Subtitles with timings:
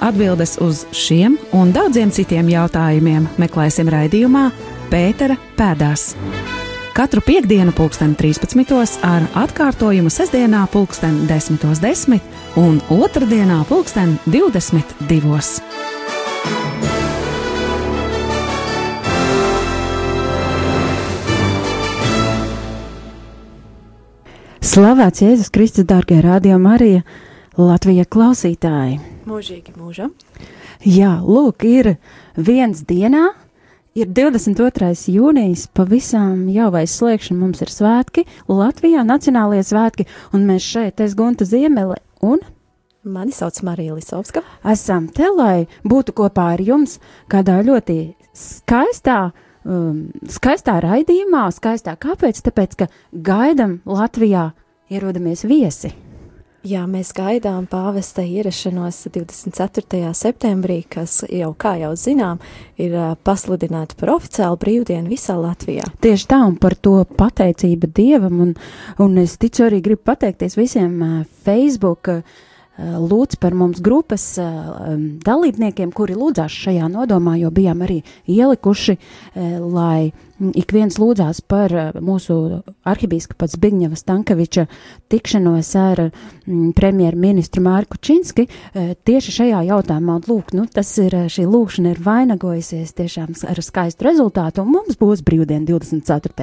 [0.00, 4.48] atbildes uz šiem un daudziem citiem jautājumiem meklēsim raidījumā
[4.88, 6.14] Pētera pēdās.
[6.96, 9.04] Katru piekdienu, pulksten 13.
[9.06, 15.38] ar atkārtojumu sestdienā, pulksten 10.10 10 un otrdienā, pulksten 22.
[24.68, 27.04] Slavēts Jēzus Kristus, dārgie radio Marija,
[27.58, 29.17] Latvijas klausītāji!
[29.28, 30.14] Mūžīgi mūžam!
[30.86, 31.96] Jā, lūk, ir
[32.36, 33.26] viens dienā,
[33.98, 34.92] ir 22.
[35.12, 41.18] jūnijas, pavisam jau aiz slēgšana mums ir svētki, Latvijā nacionālie svētki, un mēs šeit, es
[41.18, 42.40] Gunta Ziemele un
[43.08, 44.42] Mani sauc Marija Lisovska.
[44.64, 46.98] esam te, lai būtu kopā ar jums
[47.30, 49.30] kādā ļoti skaistā,
[49.64, 52.42] um, skaistā raidījumā, skaistā kāpēc?
[52.48, 54.50] Tāpēc, ka gaidam Latvijā
[54.90, 55.94] ierodamies viesi.
[56.68, 60.10] Jā, mēs gaidām pāvesta ierašanos 24.
[60.16, 62.42] septembrī, kas jau, kā jau zinām,
[62.76, 65.86] ir pasludināta par oficiālu brīvdienu visā Latvijā.
[66.04, 68.52] Tieši tā, un par to pateicība Dievam, un,
[69.00, 71.00] un es ticu arī gribu pateikties visiem
[71.46, 72.44] Facebook uh,
[72.78, 79.58] lūdz par mums grupas um, dalībniekiem, kuri lūdzās šajā nodomā, jo bijām arī ielikuši, uh,
[79.66, 84.68] lai ik viens lūdzās par mūsu arhibīskapa Zbigņeva Stankeviča
[85.10, 86.02] tikšanos ar
[86.78, 88.46] premjerministru Mārku Činski
[88.78, 90.20] tieši šajā jautājumā.
[90.28, 95.26] Lūk, nu, tas ir, šī lūkšana ir vainagojusies tiešām ar skaistu rezultātu, un mums būs
[95.26, 96.36] brīvdien 24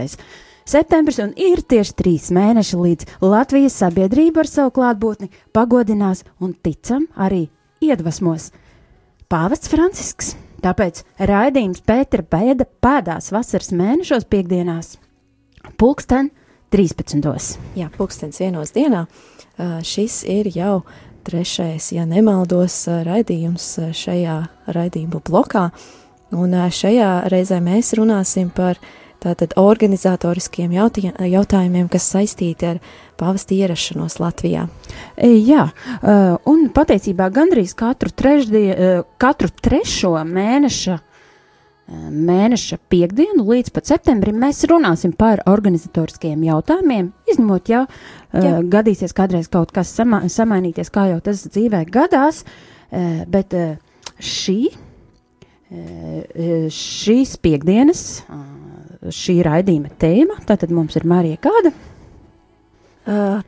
[0.65, 7.07] septembris, un ir tieši trīs mēneši līdz Latvijas sabiedrība ar savu klātbūtni pagodinās un ticam
[7.15, 7.47] arī
[7.85, 8.51] iedvesmos.
[9.29, 10.33] Pāvests Francisks,
[10.65, 14.95] tāpēc raidījums Pētera Bēda pēdās vasaras mēnešos piekdienās,
[15.81, 16.31] pulksten
[16.73, 17.59] 13.
[17.77, 19.05] Jā, pulkstens vienos dienā.
[19.55, 20.81] Uh, šis ir jau
[21.25, 24.41] trešais, ja nemaldos, uh, raidījums uh, šajā
[24.75, 25.69] raidījumu blokā.
[26.35, 28.81] Un uh, šajā reizē mēs runāsim par
[29.25, 32.79] tātad organizatoriskiem jautājumiem, kas saistīti ar
[33.19, 34.67] pāvesta ierašanos Latvijā.
[35.15, 41.15] E, Jā, uh, un patiesībā gandrīz katru, trešdie, uh, katru trešo mēneša, uh,
[42.09, 47.85] mēneša piekdienu līdz pat septembrim mēs runāsim par organizatoriskiem jautājumiem, izņemot, ja
[48.33, 48.57] Jā.
[48.73, 53.77] gadīsies kādreiz kaut kas sama, samainīties, kā jau tas dzīvē gadās, uh, bet uh,
[54.19, 58.54] šī, uh, šīs piekdienas, uh,
[59.13, 61.73] šī raidījuma tēma, tātad mums ir Marija kāda?
[63.05, 63.43] Uh,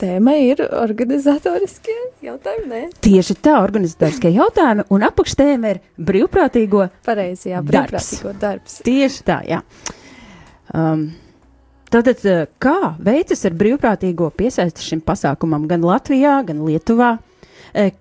[0.00, 2.78] tēma ir organizatoriskie jautājumi, nē?
[3.04, 7.68] Tieši tā, organizatoriskie jautājumi, un apakštēma ir brīvprātīgo Pareizi, jā, Darbs.
[7.74, 8.78] brīvprātīgo darbs.
[8.86, 9.60] Tieši tā, jā.
[10.72, 11.10] Um,
[11.94, 12.24] Tātad,
[12.58, 17.12] kā veicas ar brīvprātīgo piesaisti šim pasākumam gan Latvijā, gan Lietuvā?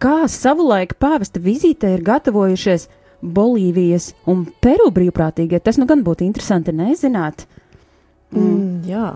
[0.01, 2.87] Kā savulaik pāvesta vizītē ir gatavojušies
[3.23, 5.61] Bolīvijas un Peru brīvprātīgie?
[5.63, 7.45] Tas nu gan būtu interesanti nezināt.
[8.35, 9.13] Mm, jā.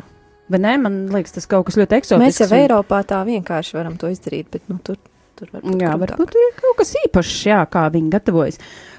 [0.47, 0.77] Vai ne?
[0.79, 2.23] Man liekas, tas kaut kas ļoti eksotisks.
[2.23, 4.95] Mēs jau un- Eiropā tā vienkārši varam to izdarīt, bet nu, tur,
[5.35, 8.57] tur varbūt Jā, varbūt ir kaut kas īpašs, jā, kā viņi gatavojas.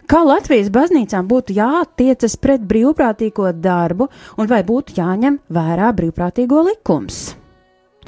[0.08, 4.08] Kā Latvijas baznīcām būtu jātiecas pret brīvprātīgo darbu,
[4.38, 7.34] un vai būtu jāņem vērā brīvprātīgo likums?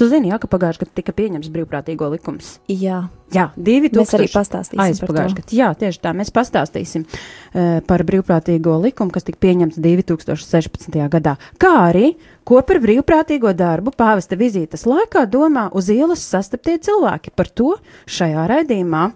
[0.01, 2.55] Tu zini, jā, ka pagājušajā gadā tika pieņemts brīvprātīgo likums.
[2.73, 4.01] Jā, Jā, 2000.
[4.01, 5.43] mēs arī pastāstīsim par Aizpagājušajā to.
[5.43, 5.57] gadā.
[5.59, 6.13] Jā, tieši tā.
[6.17, 10.97] Mēs pastāstīsim uh, par brīvprātīgo likumu, kas tika pieņemts 2016.
[11.13, 11.37] gadā.
[11.61, 12.15] Kā arī,
[12.49, 17.37] ko par brīvprātīgo darbu pāvesta vizītes laikā domā uz ielas sastaptie cilvēki.
[17.37, 17.77] Par to
[18.09, 19.11] šajā raidījumā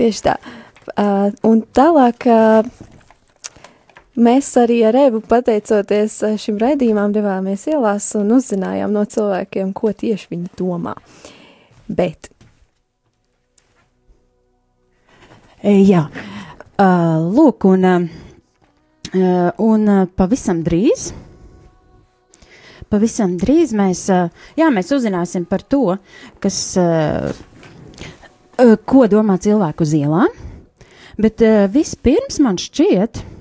[0.00, 0.36] Tieši tā.
[0.96, 2.66] Uh, un tālāk uh,
[4.16, 9.92] mēs arī ar Evu, pateicoties uh, šim raidījumam, devāmies ielās un uzzinājām no cilvēkiem, ko
[9.92, 10.96] tieši viņi domā.
[11.90, 12.30] Bet
[15.60, 21.10] E, Jā, uh, lūk, un, uh, un pavisam drīz.
[22.90, 24.06] Pavisam drīz mēs,
[24.56, 25.98] jā, mēs uzzināsim par to,
[26.42, 26.56] kas,
[28.58, 30.32] ko domā cilvēku uz ielām.
[31.20, 33.39] Bet vispirms man šķiet, uh,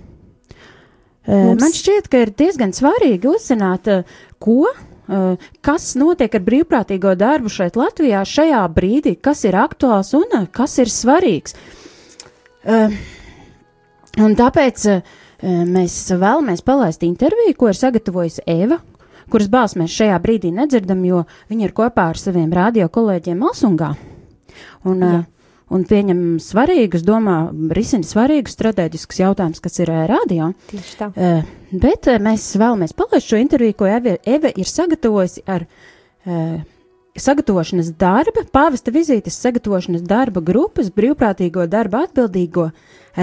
[1.27, 4.03] Mums- man šķiet, ka ir diezgan svarīgi uzzināt, uh,
[4.39, 10.47] ko, uh, kas notiek ar brīvprātīgo darbu šeit Latvijā šajā brīdī, kas ir aktuāls un
[10.51, 11.55] kas ir svarīgs.
[14.19, 14.85] Un tāpēc
[15.41, 18.81] mēs vēlamies palaist interviju, ko ir sagatavojusi Eva,
[19.31, 23.93] kuras balss mēs šajā brīdī nedzirdam, jo viņa ir kopā ar saviem radio kolēģiem Malsungā.
[24.89, 25.23] Un, uh,
[25.73, 27.37] un pieņem svarīgus, domā,
[27.75, 30.51] risina svarīgus strateģiskus jautājumus, kas ir uh, radio.
[30.71, 31.11] Tieši tā.
[31.13, 35.67] Uh, bet uh, mēs vēlamies palaist šo interviju, ko Eva, Eva ir sagatavojusi ar
[37.19, 42.67] sagatavošanas darba, pāvesta vizītes sagatavošanas darba grupas brīvprātīgo darba atbildīgo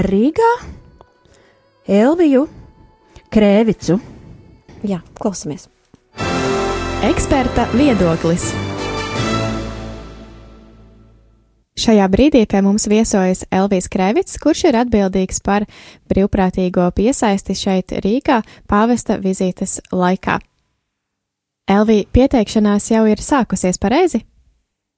[0.08, 0.50] Rīgā
[1.86, 2.46] Elviju
[3.30, 4.00] Krēvicu.
[4.86, 5.68] Jā, klausamies.
[7.06, 8.50] Eksperta viedoklis.
[11.76, 15.66] Šajā brīdī pie mums viesojas Elvijas Krevits, kurš ir atbildīgs par
[16.08, 18.40] brīvprātīgo piesaisti šeit Rīgā
[18.70, 20.38] pāvesta vizītes laikā.
[21.68, 24.22] Elvija, pieteikšanās jau ir sākusies pareizi?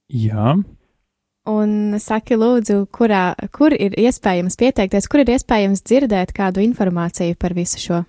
[0.08, 0.58] Jā,
[1.48, 7.56] Un saki, lūdzu, kurā, kur ir iespējams pieteikties, kur ir iespējams dzirdēt kādu informāciju par
[7.56, 8.02] visu šo?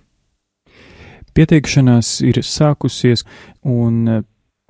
[1.36, 3.24] pieteikšanās ir sākusies,
[3.62, 4.24] un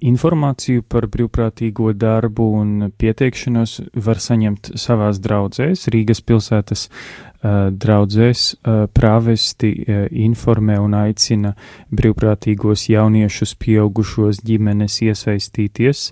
[0.07, 3.77] informāciju par brīvprātīgo darbu un pieteikšanos
[4.07, 8.45] var saņemt savās draudzēs, Rīgas pilsētas uh, draudzēs.
[8.61, 11.55] Uh, prāvesti uh, informē un aicina
[11.93, 16.11] brīvprātīgos jauniešus, pieaugušos ģimenes iesaistīties.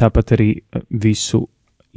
[0.00, 0.50] Tāpat arī
[0.90, 1.44] visu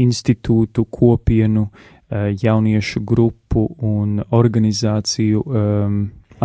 [0.02, 1.68] institūtu, kopienu,
[2.14, 5.96] jauniešu grupu un organizāciju um,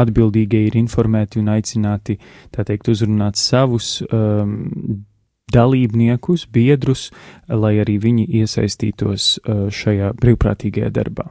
[0.03, 2.19] atbildīgie ir informēti un aicināti,
[2.55, 5.05] tā teikt, uzrunāt savus um,
[5.53, 7.09] dalībniekus, biedrus,
[7.49, 11.31] lai arī viņi iesaistītos uh, šajā brīvprātīgajā darbā.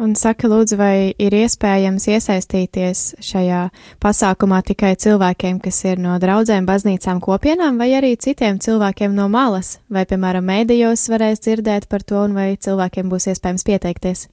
[0.00, 3.66] Un saka, lūdzu, vai ir iespējams iesaistīties šajā
[4.00, 9.76] pasākumā tikai cilvēkiem, kas ir no draudzēm, baznīcām, kopienām, vai arī citiem cilvēkiem no malas,
[9.92, 14.30] vai, piemēram, mēdījos varēs dzirdēt par to, un vai cilvēkiem būs iespējams pieteikties?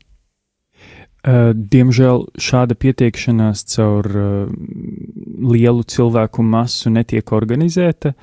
[1.20, 4.52] Uh, diemžēl šāda pieteikšanās caur uh,
[5.52, 8.14] lielu cilvēku masu netiek organizēta,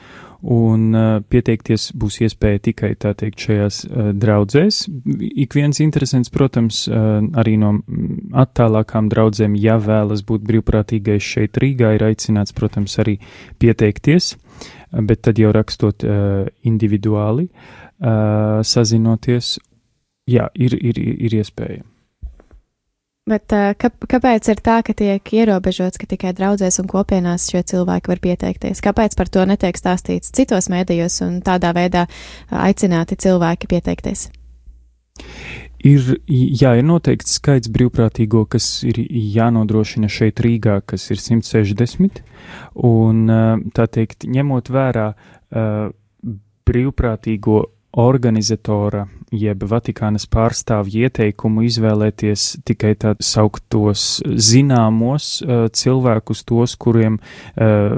[0.41, 4.79] un uh, pieteikties būs iespēja tikai teikt šajās uh, draudzēs.
[5.29, 7.75] Ik viens interesants, protams, uh, arī no
[8.33, 13.19] attālākām draudzēm, ja vēlas būt brīvprātīgais šeit Rīgā, ir aicināts, protams, arī
[13.61, 14.31] pieteikties,
[15.05, 19.59] bet tad jau rakstot uh, individuāli, uh, sazinoties,
[20.33, 21.85] jā, ir, ir, ir iespēja.
[23.27, 28.13] Bet kā, kāpēc ir tā, ka tiek ierobežots, ka tikai draudzēs un kopienās šie cilvēki
[28.13, 28.79] var pieteikties?
[28.85, 32.05] Kāpēc par to netiek stāstīts citos mēdījos un tādā veidā
[32.55, 34.29] aicināti cilvēki pieteikties?
[35.83, 42.23] Ir, jā, ir noteikts skaits brīvprātīgo, kas ir jānodrošina šeit Rīgā, kas ir 160,
[42.87, 43.27] un
[43.75, 45.11] tā teikt, ņemot vērā
[46.67, 47.65] brīvprātīgo
[47.97, 57.97] organizatora jeb Vatikānas pārstāvja ieteikumu izvēlēties tikai tādus sauktos zināmos uh, cilvēkus, tos, kuriem uh,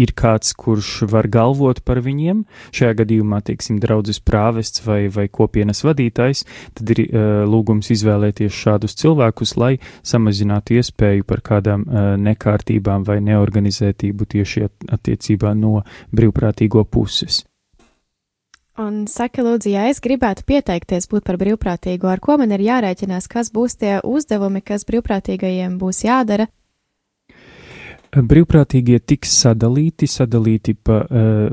[0.00, 2.44] ir kāds, kurš var galvot par viņiem,
[2.76, 6.44] šajā gadījumā, teiksim, draudzes prāvests vai, vai kopienas vadītājs,
[6.78, 9.74] tad ir uh, lūgums izvēlēties šādus cilvēkus, lai
[10.06, 14.66] samazinātu iespēju par kādām uh, nekārtībām vai neorganizētību tieši
[14.98, 15.80] attiecībā no
[16.14, 17.44] brīvprātīgo puses.
[18.80, 23.28] Un saka, lūdzu, ja es gribētu pieteikties būt par brīvprātīgo, ar ko man ir jārēķinās,
[23.28, 26.48] kas būs tie uzdevumi, kas brīvprātīgajiem būs jādara,
[28.10, 31.52] Brīvprātīgie tiks sadalīti, sadalīti pa uh,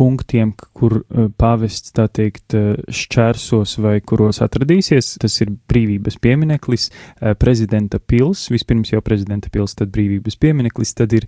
[0.00, 5.12] punktiem, kur uh, pāvests, tā teikt, uh, šķērsos vai kuros atradīsies.
[5.20, 11.12] Tas ir brīvības piemineklis, uh, prezidenta pils, vispirms jau prezidenta pils, tad brīvības piemineklis, tad
[11.16, 11.26] ir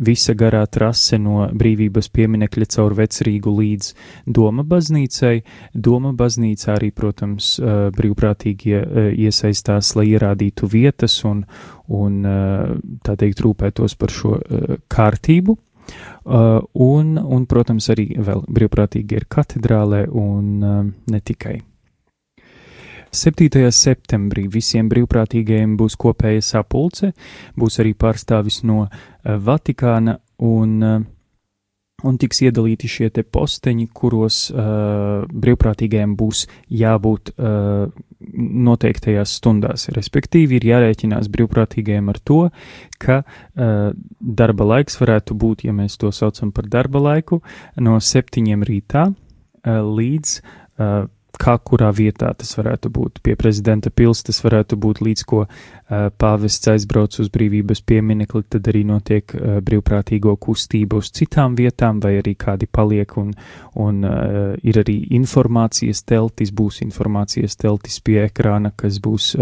[0.00, 3.90] visa garā trase no brīvības pieminekļa caur vecrīgu līdz
[4.38, 5.34] Doma baznīcai.
[5.74, 7.52] Doma baznīcā arī, protams,
[7.96, 8.82] brīvprātīgie
[9.26, 11.44] iesaistās, lai ierādītu vietas un,
[11.88, 12.20] un
[13.06, 14.38] tā teikt rūpētos par šo
[14.92, 15.58] kārtību.
[16.24, 21.60] Un, un, protams, arī vēl brīvprātīgi ir katedrālē un ne tikai.
[23.10, 23.48] 7.
[23.74, 27.10] septembrī visiem brīvprātīgajiem būs kopēja sapulce,
[27.58, 28.84] būs arī pārstāvis no
[29.24, 31.00] Vatikāna un uh,
[32.06, 37.90] un tiks iedalīti šie te posteņi, kuros uh, brīvprātīgajiem būs jābūt uh,
[38.68, 39.88] noteiktajās stundās.
[39.96, 42.40] Respektīvi, ir jārēķinās brīvprātīgajiem ar to,
[43.00, 47.40] ka uh, darba laiks varētu būt, ja mēs to saucam par darba laiku,
[47.80, 51.08] no septiņiem rītā uh, līdz uh,
[51.38, 53.20] kā kurā vietā tas varētu būt.
[53.22, 55.44] Pie prezidenta pils tas varētu būt līdz ko
[55.90, 59.34] pāvests aizbrauc uz brīvības pieminekli, tad arī notiek
[59.66, 63.32] brīvprātīgo kustība uz citām vietām, vai arī kādi paliek un,
[63.82, 64.00] un
[64.62, 69.34] ir arī informācijas teltis, būs informācijas teltis pie ekrāna, kas būs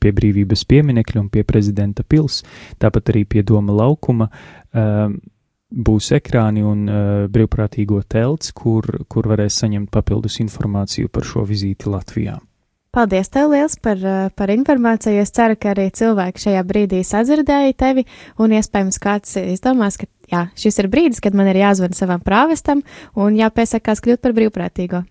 [0.00, 2.42] pie brīvības pieminekļa un pie prezidenta pils,
[2.78, 4.30] tāpat arī pie doma laukuma.
[5.72, 6.96] Būs ekrāni un uh,
[7.32, 12.36] brīvprātīgo telts, kur, kur varēs saņemt papildus informāciju par šo vizīti Latvijā.
[12.94, 15.22] Paldies tev liels par, uh, par informāciju.
[15.24, 18.04] Es ceru, ka arī cilvēki šajā brīdī sadzirdēja tevi,
[18.38, 22.84] un iespējams kāds izdomās, ka jā, šis ir brīdis, kad man ir jāzvan savam prāvestam
[23.18, 25.02] un jāpiesakās kļūt par brīvprātīgo.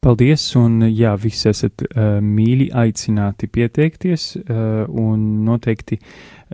[0.00, 5.98] Paldies, un jā, visi esat uh, mīļi aicināti pieteikties, uh, un noteikti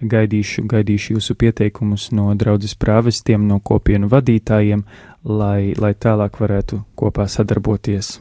[0.02, 4.82] gaidīšu, gaidīšu jūsu pieteikumus no draudzes prāvestiem, no kopienu vadītājiem,
[5.30, 8.16] lai, lai tālāk varētu kopā sadarboties.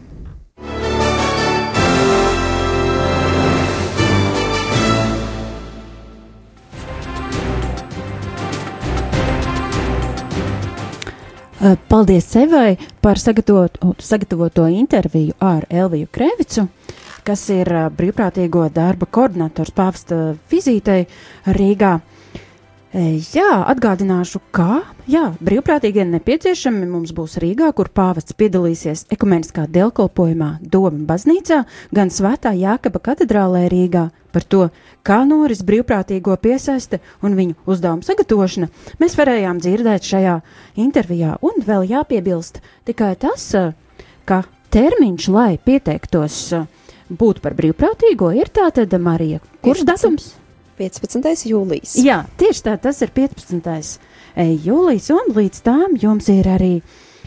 [11.66, 16.68] Paldies Sevai par sagatavoto, sagatavoto interviju ar Elviju Krevicu,
[17.26, 21.08] kas ir brīvprātīgo darba koordinators pāvesta vizītei
[21.58, 21.96] Rīgā.
[22.96, 31.02] Jā, atgādināšu, ka jā, brīvprātīgie nepieciešami mums būs Rīgā, kur pāvests piedalīsies ekumeniskā dievkalpojumā Doma
[31.10, 31.58] baznīcā,
[31.92, 34.06] gan Svētā Jākaba katedrālē Rīgā.
[34.32, 34.70] Par to,
[35.04, 38.72] kā noris brīvprātīgo piesaiste un viņu uzdevumu sagatavošana,
[39.04, 40.38] mēs varējām dzirdēt šajā
[40.80, 41.36] intervijā.
[41.44, 43.50] Un vēl jāpiebilst tikai tas,
[44.24, 44.40] ka
[44.72, 46.40] termiņš, lai pieteiktos
[47.12, 49.44] būt par brīvprātīgo, ir tātad Marija.
[49.60, 49.92] Kurš 15.
[49.92, 50.34] datums?
[50.80, 51.46] 15.
[51.50, 51.96] jūlijas.
[52.04, 53.98] Jā, tieši tā, tas ir 15.
[54.66, 56.74] jūlijas, un līdz tām jums ir arī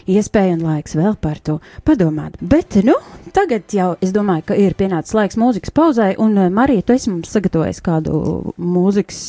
[0.09, 2.37] iespēja un laiks vēl par to padomāt.
[2.41, 2.95] Bet, nu,
[3.35, 7.31] tagad jau es domāju, ka ir pienācis laiks mūzikas pauzai, un Marija, tu esi mums
[7.33, 8.21] sagatavojis kādu
[8.57, 9.21] mūzikas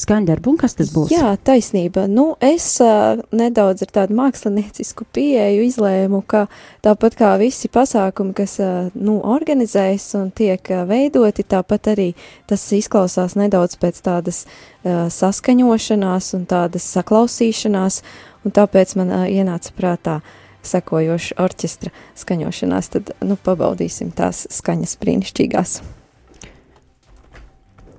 [0.00, 1.12] skaņdarbu, un kas tas būs?
[1.14, 2.06] Jā, taisnība.
[2.10, 6.46] Nu, es uh, nedaudz ar tādu māksliniecisku pieeju izlēmu, ka
[6.84, 12.10] tāpat kā visi pasākumi, kas uh, nu, organizējas un tiek uh, veidoti, tāpat arī
[12.50, 18.02] tas izklausās nedaudz pēc tādas uh, saskaņošanās un tādas saklausīšanās
[18.44, 20.18] un tāpēc man uh, ienāca prātā
[20.64, 25.76] sekojoša orķestra skaņošanās, tad, nu, pabaudīsim tās skaņas brīnišķīgās.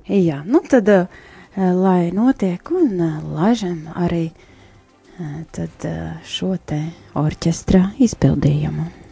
[0.10, 1.24] Jā, nu tad, uh,
[1.58, 5.90] lai notiek un uh, laižam arī uh, tad
[6.28, 6.82] šo te
[7.18, 9.05] orķestra izpildījumu.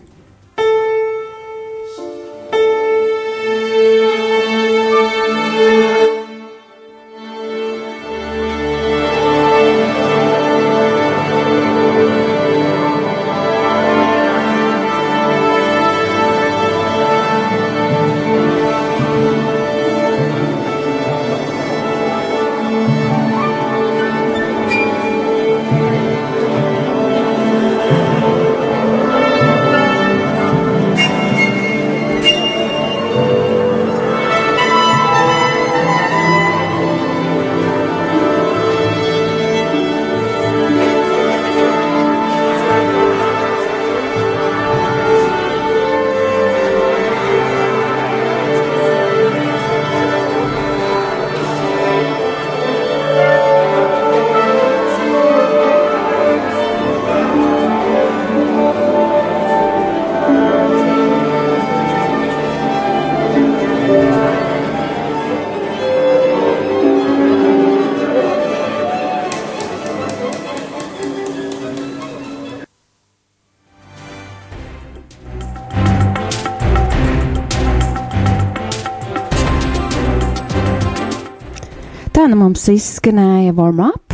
[82.63, 84.13] Mums izskanēja warm-up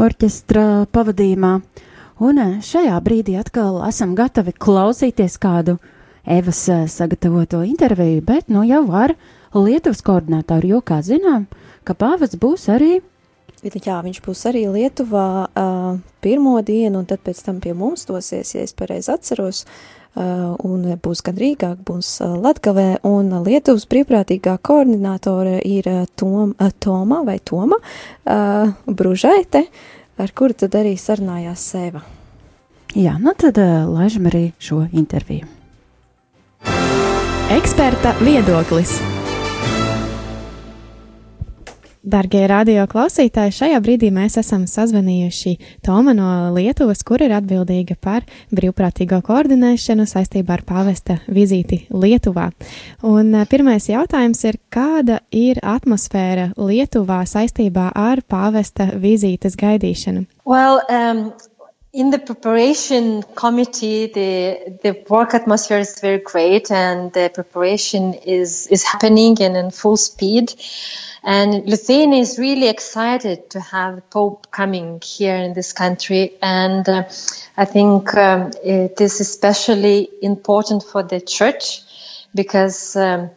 [0.00, 1.50] orķestra pavadījumā,
[2.24, 5.74] un eh, šajā brīdī atkal esam gatavi klausīties kādu
[6.24, 9.12] Evas eh, sagatavoto interviju, bet nu jau ar
[9.52, 11.50] Lietuvas koordinātoru, jo, kā zinām,
[11.84, 13.02] ka pāvests būs arī
[13.60, 18.54] Jā, viņš būs arī Lietuvā uh, pirmo dienu, un tad pēc tam pie mums dosies,
[18.54, 19.66] ja es pareizi atceros,
[20.16, 27.22] un būs gan Rīgā, būs uh, Latgavē, un Lietuvas brīvprātīgā koordinātore ir uh, Tom, Toma
[27.26, 29.64] vai Toma uh, Bružaite,
[30.18, 32.02] ar kuru tad arī sarunājās Sēva.
[32.98, 35.46] Jā, nu tad laižam arī šo interviju.
[37.54, 38.98] Eksperta viedoklis.
[42.00, 45.50] Dargie radio klausītāji, šajā brīdī mēs esam sazvanījuši
[45.84, 48.24] Toma no Lietuvas, kur ir atbildīga par
[48.56, 52.46] brīvprātīgo koordinēšanu saistībā ar pāvesta vizīti Lietuvā.
[53.04, 60.24] Un eh, pirmais jautājums ir, kāda ir atmosfēra Lietuvā saistībā ar pāvesta vizītes gaidīšanu?
[60.48, 61.34] Well, um,
[61.92, 68.66] in the preparation committee, the the work atmosphere is very great, and the preparation is
[68.68, 70.56] is happening and in full speed.
[71.22, 77.04] And Lithuania is really excited to have Pope coming here in this country, and uh,
[77.56, 81.82] I think um, it is especially important for the Church
[82.34, 83.30] because um,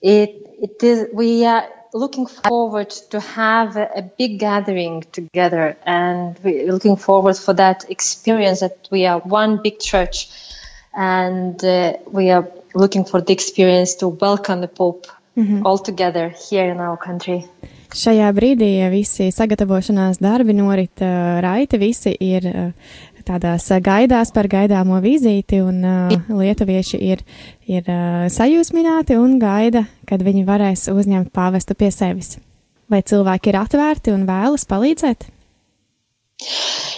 [0.00, 5.76] it it is we are looking forward to have a, big gathering together.
[5.84, 10.28] And we're looking forward for that experience that we are one big church.
[10.94, 15.06] And uh, we are looking for the experience to welcome the Pope
[15.64, 17.44] all together here in our country.
[17.96, 22.72] Šajā brīdī visi sagatavošanās darbi norit uh, raiti, visi ir uh,
[23.26, 27.22] tādās gaidās par gaidāmo vizīti, un uh, lietuvieši ir,
[27.66, 32.36] ir uh, sajūsmināti un gaida, kad viņi varēs uzņemt pāvestu pie sevis.
[32.90, 35.30] Vai cilvēki ir atvērti un vēlas palīdzēt?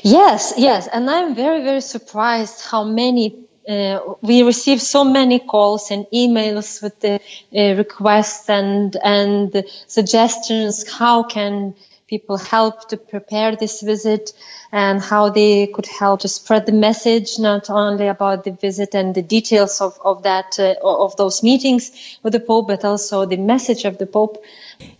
[0.04, 5.90] Yes, yes, and I'm very, very surprised how many uh, we receive so many calls
[5.90, 7.20] and emails with the
[7.54, 10.90] uh, requests and and suggestions.
[10.90, 11.74] How can
[12.08, 14.32] people help to prepare this visit?
[14.70, 19.14] and how they could help to spread the message not only about the visit and
[19.14, 23.36] the details of, of that uh, of those meetings with the Pope, but also the
[23.36, 24.42] message of the Pope.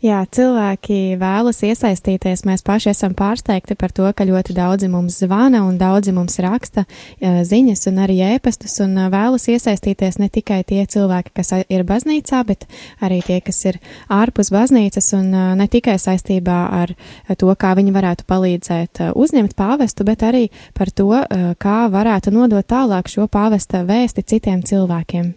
[0.03, 2.45] Jā, cilvēki vēlas iesaistīties.
[2.47, 6.85] Mēs paši esam pārsteigti par to, ka ļoti daudzi mums zvana un daudzi mums raksta
[6.85, 11.87] uh, ziņas un arī ēpastus un uh, vēlas iesaistīties ne tikai tie cilvēki, kas ir
[11.87, 12.67] baznīcā, bet
[13.03, 13.81] arī tie, kas ir
[14.11, 16.95] ārpus baznīcas un uh, ne tikai saistībā ar
[17.39, 22.67] to, kā viņi varētu palīdzēt uzņemt pāvestu, bet arī par to, eh, kā varētu nodot
[22.67, 25.35] tālāk šo pāvesta vēsti citiem cilvēkiem.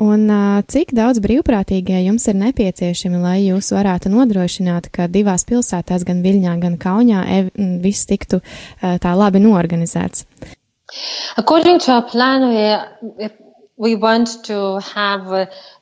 [0.00, 0.24] Un
[0.72, 6.56] cik daudz brīvprātīgie jums ir nepieciešami, lai jūs varētu nodrošināt, ka divās pilsētās, gan Viļņā,
[6.62, 7.20] gan Kaunijā,
[7.84, 8.40] viss tiktu
[8.80, 10.24] tā labi norganizēts?
[11.36, 12.48] According to our plan,
[13.16, 13.28] we,
[13.76, 15.28] we want to have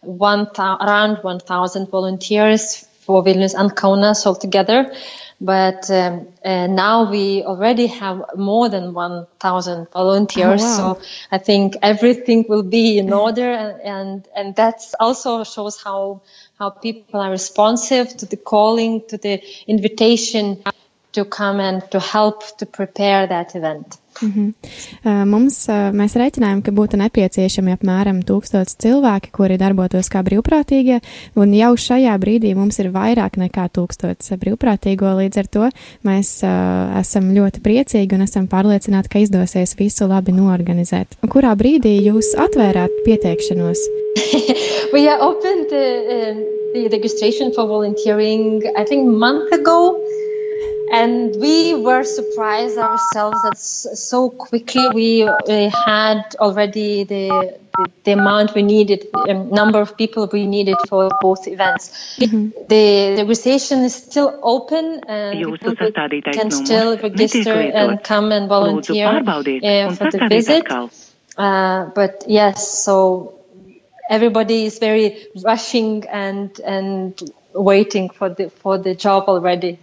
[0.03, 4.95] one, around 1,000 volunteers for Vilnius and Kaunas altogether.
[5.41, 10.63] But um, uh, now we already have more than 1,000 volunteers.
[10.63, 10.95] Oh, wow.
[10.95, 13.51] So I think everything will be in order.
[13.51, 16.21] And, and, and that also shows how,
[16.59, 20.63] how people are responsive to the calling, to the invitation
[21.15, 23.97] to come and to help to prepare that event.
[24.21, 25.63] Uh, mums,
[25.97, 31.01] mēs reiķinājām, ka būtu nepieciešami apmēram tūkstots cilvēki, kuri darbotos kā brīvprātīgie,
[31.41, 35.71] un jau šajā brīdī mums ir vairāk nekā tūkstots brīvprātīgo, līdz ar to
[36.07, 36.35] mēs
[37.01, 41.21] esam ļoti priecīgi un esam pārliecināti, ka izdosies visu labi noorganizēt.
[41.31, 43.87] Kurā brīdī jūs atvērāt pieteikšanos?
[44.93, 46.35] We are opened the, uh,
[46.75, 49.97] the registration for volunteering, I think, month ago.
[50.93, 58.13] And we were surprised ourselves that so quickly we uh, had already the, the, the
[58.13, 62.17] amount we needed, um, number of people we needed for both events.
[62.19, 62.51] Mm-hmm.
[62.69, 65.75] The, the registration is still open, and people
[66.33, 70.67] can still register and come and volunteer uh, for the visit.
[71.37, 73.41] Uh, but yes, so
[74.11, 77.23] everybody is very rushing and and
[77.55, 79.79] waiting for the for the job already.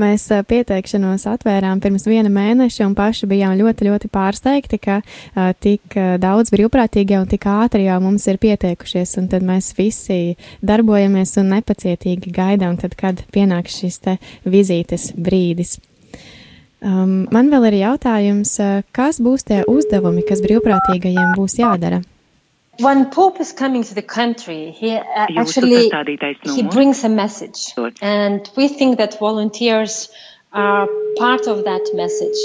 [0.00, 5.96] Mēs pieteikšanos atvērām pirms viena mēneša un paši bijām ļoti, ļoti pārsteigti, ka uh, tik
[6.22, 11.52] daudz brīvprātīgie un tik ātri jau mums ir pieteikušies, un tad mēs visi darbojamies un
[11.56, 15.76] nepacietīgi gaidām, tad, kad pienāks šis te vizītes brīdis.
[16.86, 18.58] Um, man vēl ir jautājums,
[18.94, 22.02] kas būs tie uzdevumi, kas brīvprātīgajiem būs jādara?
[22.78, 25.02] When Pope is coming to the country, he uh,
[25.36, 25.90] actually
[26.42, 30.08] he brings a message, and we think that volunteers
[30.52, 32.36] are part of that message.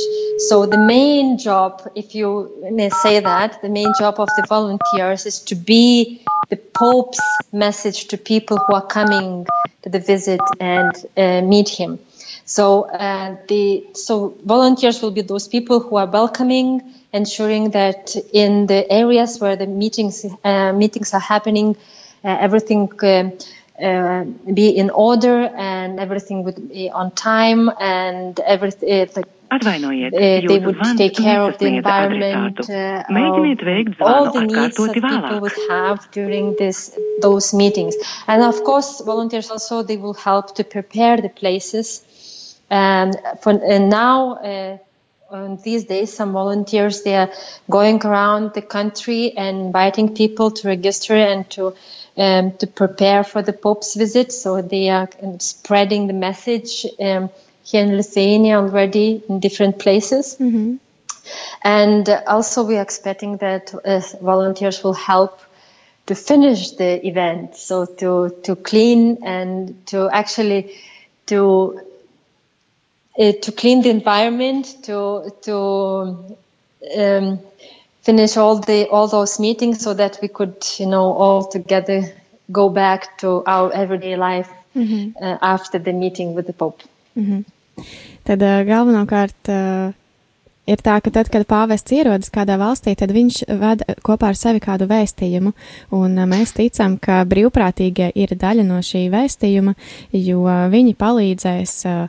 [0.50, 5.26] So the main job, if you may say that, the main job of the volunteers
[5.26, 7.22] is to be the Pope's
[7.54, 9.48] message to people who are coming
[9.84, 12.00] to the visit and uh, meet him.
[12.46, 16.82] So uh, the so volunteers will be those people who are welcoming
[17.14, 21.76] ensuring that in the areas where the meetings uh, meetings are happening,
[22.24, 23.30] uh, everything uh,
[23.82, 30.60] uh be in order and everything would be on time and everything uh, uh, they
[30.60, 36.10] would take care of the environment, uh, of all the needs that people would have
[36.12, 37.96] during this those meetings.
[38.28, 42.60] And of course, volunteers also they will help to prepare the places.
[42.70, 44.80] And for and now.
[45.34, 47.32] Um, these days, some volunteers they are
[47.70, 51.74] going around the country and inviting people to register and to
[52.18, 54.34] um, to prepare for the Pope's visit.
[54.34, 55.08] So they are
[55.40, 57.30] spreading the message um,
[57.64, 60.36] here in Lithuania already in different places.
[60.38, 60.76] Mm-hmm.
[61.64, 65.40] And also, we are expecting that uh, volunteers will help
[66.08, 70.76] to finish the event, so to to clean and to actually
[71.28, 71.80] to
[73.20, 75.56] uh, to clean the environment, to to
[76.98, 77.40] um,
[78.02, 82.04] finish all the all those meetings, so that we could, you know, all together
[82.52, 85.14] go back to our everyday life Mhm.
[85.22, 86.82] uh, after the meeting with the Pope.
[87.18, 87.44] Mhm.
[88.24, 89.92] Tad uh, galvenokārt uh,
[90.68, 94.60] ir tā, ka tad, kad pāvests ierodas kādā valstī, tad viņš ved kopā ar sevi
[94.64, 95.52] kādu vēstījumu,
[95.92, 99.76] un uh, mēs ticam, ka brīvprātīgie ir daļa no šī vēstījuma,
[100.14, 102.08] jo viņi palīdzēs uh,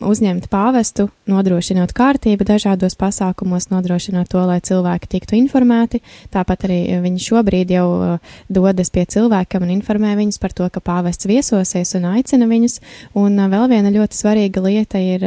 [0.00, 6.00] uzņemt pāvestu, nodrošinot kārtību dažādos pasākumos, nodrošinot to, lai cilvēki tiktu informēti.
[6.32, 10.82] Tāpat arī viņi šobrīd jau uh, dodas pie cilvēkiem un informē viņus par to, ka
[10.84, 12.78] pāvests viesosies un aicina viņus.
[13.20, 15.26] Un uh, vēl viena ļoti svarīga lieta ir,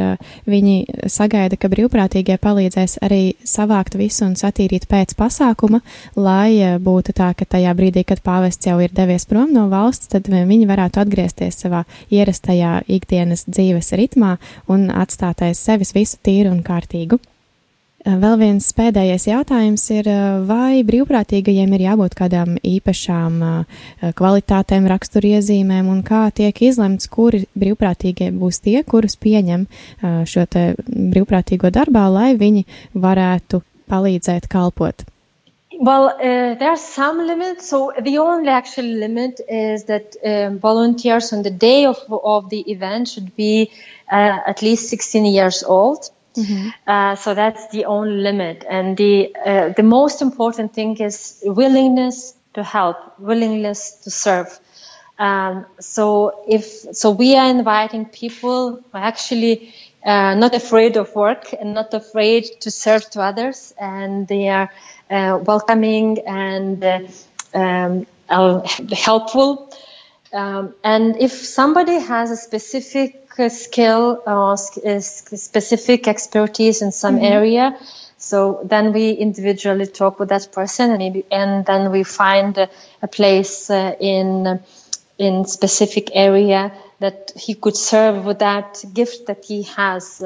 [0.50, 5.80] viņi sagaida, ka brīvprātīgie palīdzēs arī savākt visu un satīrīt pēc pasākuma,
[6.16, 10.28] lai būtu tā, ka tajā brīdī, kad pāvests jau ir devies prom no valsts, tad
[10.28, 14.36] viņi varētu atgriezties savā ierastajā ikdienas dzīves ritmā
[14.68, 17.20] un atstāt aiz sevis visu tīru un kārtīgu.
[17.20, 17.30] Uh,
[18.04, 23.78] Vēl viens pēdējais jautājums ir, uh, vai brīvprātīgajiem ir jābūt kādām īpašām uh,
[24.18, 29.64] kvalitātēm, raksturiezīmēm, un kā tiek izlemts, kuri brīvprātīgie būs tie, kurus pieņem
[30.28, 35.06] šo brīvprātīgo darbā, lai viņi varētu palīdzēt kalpot.
[35.80, 37.68] Well, uh, there are some limits.
[37.68, 42.60] So the only actual limit is that um, volunteers on the day of, of the
[42.70, 43.70] event should be
[44.10, 46.10] uh, at least 16 years old.
[46.86, 48.64] Uh, so that's the only limit.
[48.68, 54.58] And the uh, the most important thing is willingness to help, willingness to serve.
[55.18, 59.72] Um, so if so, we are inviting people who are actually
[60.04, 64.70] uh, not afraid of work and not afraid to serve to others, and they are
[65.50, 67.00] welcoming and uh,
[67.54, 68.60] um, uh,
[68.92, 69.70] helpful.
[70.32, 77.16] Um, and if somebody has a specific uh, skill or uh, specific expertise in some
[77.18, 77.30] Mhm.
[77.36, 77.76] area,
[78.18, 82.68] so then we individually talk with that person, and maybe and then we find a,
[83.02, 84.60] a place uh, in
[85.18, 90.22] in specific area that he could serve with that gift that he has.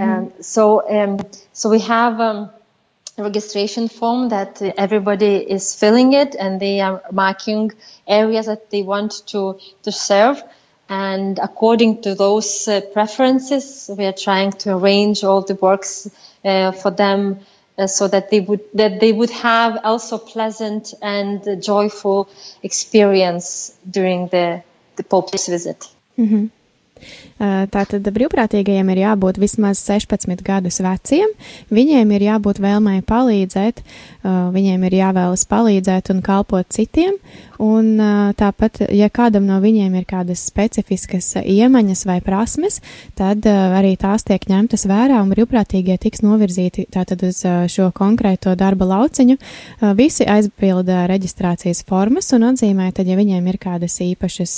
[0.00, 1.18] Um, so um,
[1.52, 2.20] so we have.
[3.18, 7.70] Registration form that everybody is filling it and they are marking
[8.08, 10.42] areas that they want to to serve
[10.88, 16.08] and according to those uh, preferences we are trying to arrange all the works
[16.44, 17.38] uh, for them
[17.78, 22.28] uh, so that they would that they would have also pleasant and joyful
[22.62, 24.62] experience during the
[24.96, 25.86] the pope's visit
[26.18, 26.50] Mhm.
[27.42, 31.32] Tātad brīvprātīgajiem ir jābūt vismaz 16 gadus veciem,
[31.74, 33.82] viņiem ir jābūt vēlmei palīdzēt,
[34.22, 37.16] viņiem ir jāvēlas palīdzēt un kalpot citiem,
[37.62, 37.96] un
[38.38, 42.78] tāpat, ja kādam no viņiem ir kādas specifiskas iemaņas vai prasmes,
[43.18, 48.86] tad arī tās tiek ņemtas vērā un brīvprātīgie tiks novirzīti tātad uz šo konkrēto darba
[48.92, 49.38] lauciņu.
[49.98, 54.54] Visi aizpilda reģistrācijas formas un atzīmē, tad, ja viņiem ir kādas īpašas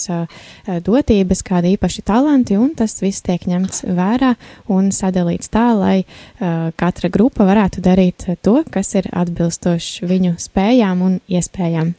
[0.84, 4.34] dotības, kādi īpaši talanti, un tas viss tiek ņemts vērā
[4.72, 11.04] un sadalīts tā, lai uh, katra grupa varētu darīt to, kas ir atbilstoši viņu spējām
[11.06, 11.94] un iespējām.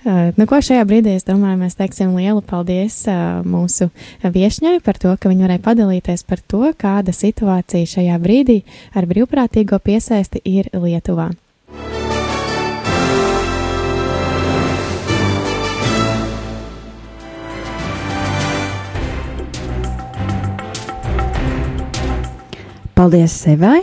[0.00, 3.90] Uh, nu, ko šajā brīdī es domāju, mēs teiksim lielu paldies uh, mūsu
[4.22, 8.62] viesņai par to, ka viņa varēja padalīties par to, kāda situācija šajā brīdī
[8.96, 11.32] ar brīvprātīgo piesaisti ir Lietuvā.
[23.00, 23.78] Paldies Sevai,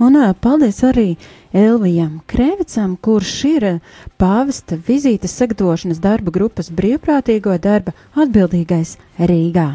[0.00, 1.18] un ā, paldies arī
[1.52, 3.72] Elvijam Krēvicam, kurš ir ā,
[4.16, 9.66] pāvesta vizītes sagatavošanas darba grupas brīvprātīgo darba atbildīgais Rīgā.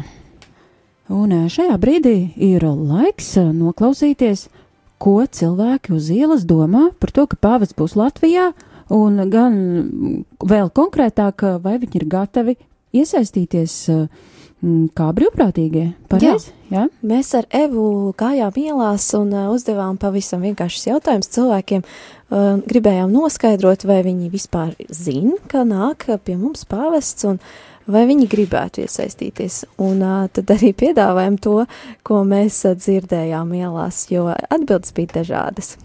[1.14, 4.48] Un ā, šajā brīdī ir laiks noklausīties,
[4.98, 8.48] ko cilvēki uz ielas domā par to, ka pāvests būs Latvijā,
[8.90, 9.60] un gan
[10.42, 12.58] vēl konkrētāk, vai viņi ir gatavi
[12.98, 14.26] iesaistīties mm,
[14.60, 15.84] kā brīvprātīgie.
[16.10, 16.50] Pareizi?
[16.68, 16.82] Jā.
[16.82, 16.84] Jā.
[17.06, 21.84] Mēs ar Evu gājām ielās un uh, uzdevām pavisam vienkāršus jautājumus cilvēkiem.
[22.28, 27.38] Uh, gribējām noskaidrot, vai viņi vispār zina, ka nāk pie mums pāvests un
[27.88, 29.62] vai viņi gribētu iesaistīties.
[29.80, 31.56] Un uh, tad arī piedāvājam to,
[32.04, 35.76] ko mēs uh, dzirdējām ielās, jo atbildes bija dažādas.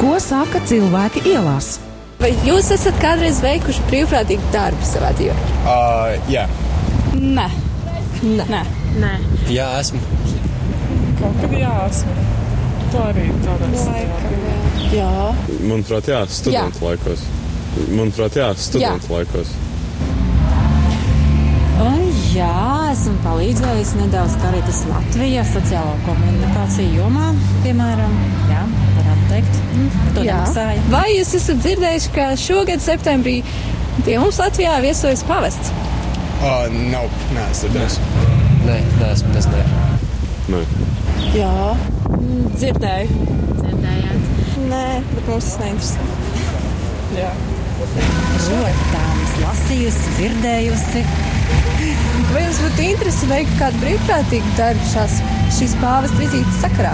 [0.00, 1.76] Ko saka cilvēki ielās?
[2.20, 5.36] Vai jūs esat kādreiz veikuši brīvprātīgu darbu savā dzīvē?
[5.64, 6.42] Uh, jā.
[7.16, 7.46] Nē.
[8.20, 8.44] Nē.
[8.50, 8.60] Nē.
[9.00, 9.12] Nē.
[9.48, 10.02] Jā, esmu.
[11.16, 12.16] Kaut kad jā, esmu.
[12.90, 14.36] Tā arī tādā Laikam,
[14.92, 15.08] jā.
[15.70, 16.90] Manuprāt, jā, studentu jā.
[16.90, 17.24] laikos.
[17.88, 19.16] Manuprāt, jā, studentu jā.
[19.16, 19.56] laikos.
[21.80, 22.04] Un,
[22.34, 22.52] jā,
[22.90, 27.32] esmu palīdzējis nedaudz Karitas Latvijā sociālo komunikāciju jomā,
[27.64, 28.20] piemēram.
[28.52, 28.66] Jā
[29.40, 29.60] teikt.
[30.14, 30.82] To nemaksāja.
[30.92, 33.40] Vai jūs esat dzirdējuši, ka šogad septembrī
[34.04, 35.72] pie mums Latvijā viesojas pavests?
[36.40, 38.26] Uh, nav, nē, es dzirdēju.
[38.64, 39.80] Nē, nē, es nezināju.
[40.50, 40.62] Nē.
[41.36, 41.52] Jā,
[42.56, 43.28] dzirdēju.
[43.60, 44.30] Dzirdējāt?
[44.70, 46.08] Nē, bet mums tas neinteresē.
[47.18, 47.32] Jā.
[47.80, 51.04] Protams, lasījusi, dzirdējusi.
[52.30, 55.16] Vai jums būtu interesi veikt kādu brīvprātīgu darbu šās,
[55.56, 56.92] šīs pāvesta vizītes sakarā?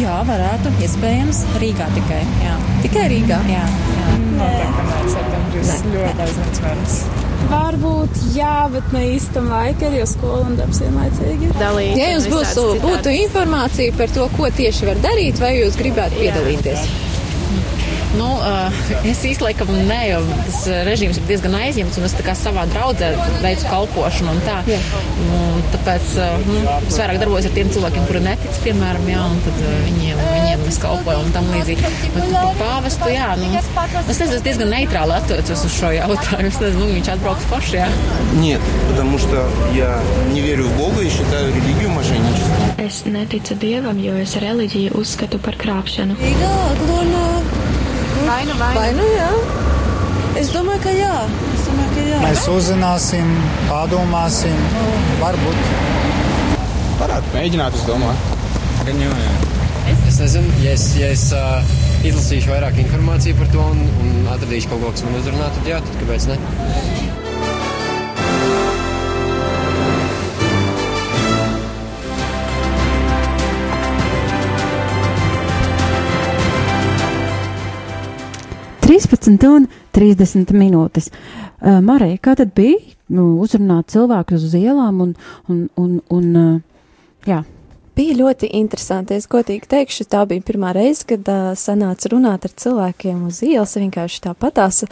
[0.00, 0.70] Jā, varētu.
[0.80, 2.20] Iespējams, Rīgā tikai.
[2.40, 2.54] Jā.
[2.84, 3.40] Tikai Rīgā?
[3.50, 3.64] Jā.
[3.68, 4.06] jā.
[4.38, 7.26] No, tā kā nē, septembris ļoti aizņemts mēnesis.
[7.50, 11.54] Varbūt jā, bet ne īstam laikam, jo skola un darbs vienlaicīgi ir.
[11.60, 16.20] Dalīt, ja jums būs, būtu informācija par to, ko tieši var darīt, vai jūs gribētu
[16.22, 16.84] piedalīties?
[16.88, 17.09] Jā.
[18.15, 18.71] Nu, uh,
[19.03, 23.11] es īstenībā nē, jo tas režīms ir diezgan aizņemts, un es tā kā savā draudzē
[23.43, 24.35] veicu kalpošanu.
[24.45, 24.61] Tā.
[25.25, 29.41] Un, tāpēc uh, nu, es vairāk darbojos ar tiem cilvēkiem, kuri netic, piemēram, jā, un
[29.45, 31.93] tad uh, viņiem, viņiem es kalpoju un tam līdzīgi.
[32.15, 36.51] Bet par pāvestu, jā, nu, es nezinu, es diezgan neitrāli attiecos uz šo jautājumu.
[36.55, 37.89] Es nezinu, nu, viņš atbrauks paši, jā.
[38.39, 39.99] Нет, потому что я
[40.33, 42.75] не верю в Бога и считаю религию мошенничеством.
[42.77, 46.17] Es neticu Dievam, jo es reliģiju uzskatu par krāpšanu.
[46.19, 46.55] Jā,
[48.30, 48.80] Vai nu, vai nu?
[48.80, 49.30] Vai nu jā?
[50.38, 51.14] Es domāju, ka jā.
[51.50, 52.18] Es domāju, ka jā.
[52.22, 53.32] Mēs uzzināsim,
[53.66, 54.60] pārdomāsim,
[55.18, 55.72] varbūt.
[57.00, 58.38] Varētu mēģināt, es domāju.
[58.86, 59.32] Gan jau, jā.
[59.90, 61.74] Es, es nezinu, ja es, ja es uh,
[62.06, 65.82] izlasīšu vairāk informāciju par to un, un atradīšu kaut ko, kas man uzrunā, tad jā,
[65.88, 66.38] tad kāpēc ne?
[78.90, 81.12] 13 un 30 minūtes.
[81.62, 82.80] Uh, Marija, kā tad bija
[83.14, 85.14] nu, uzrunāt cilvēkus uz ielām un,
[85.46, 86.90] un, un, un uh,
[87.28, 87.44] jā.
[87.94, 89.14] Bija ļoti interesanti.
[89.14, 93.78] Es godīgi teikšu, tā bija pirmā reize, kad uh, sanāca runāt ar cilvēkiem uz ielas,
[93.78, 94.82] vienkārši tāpatās.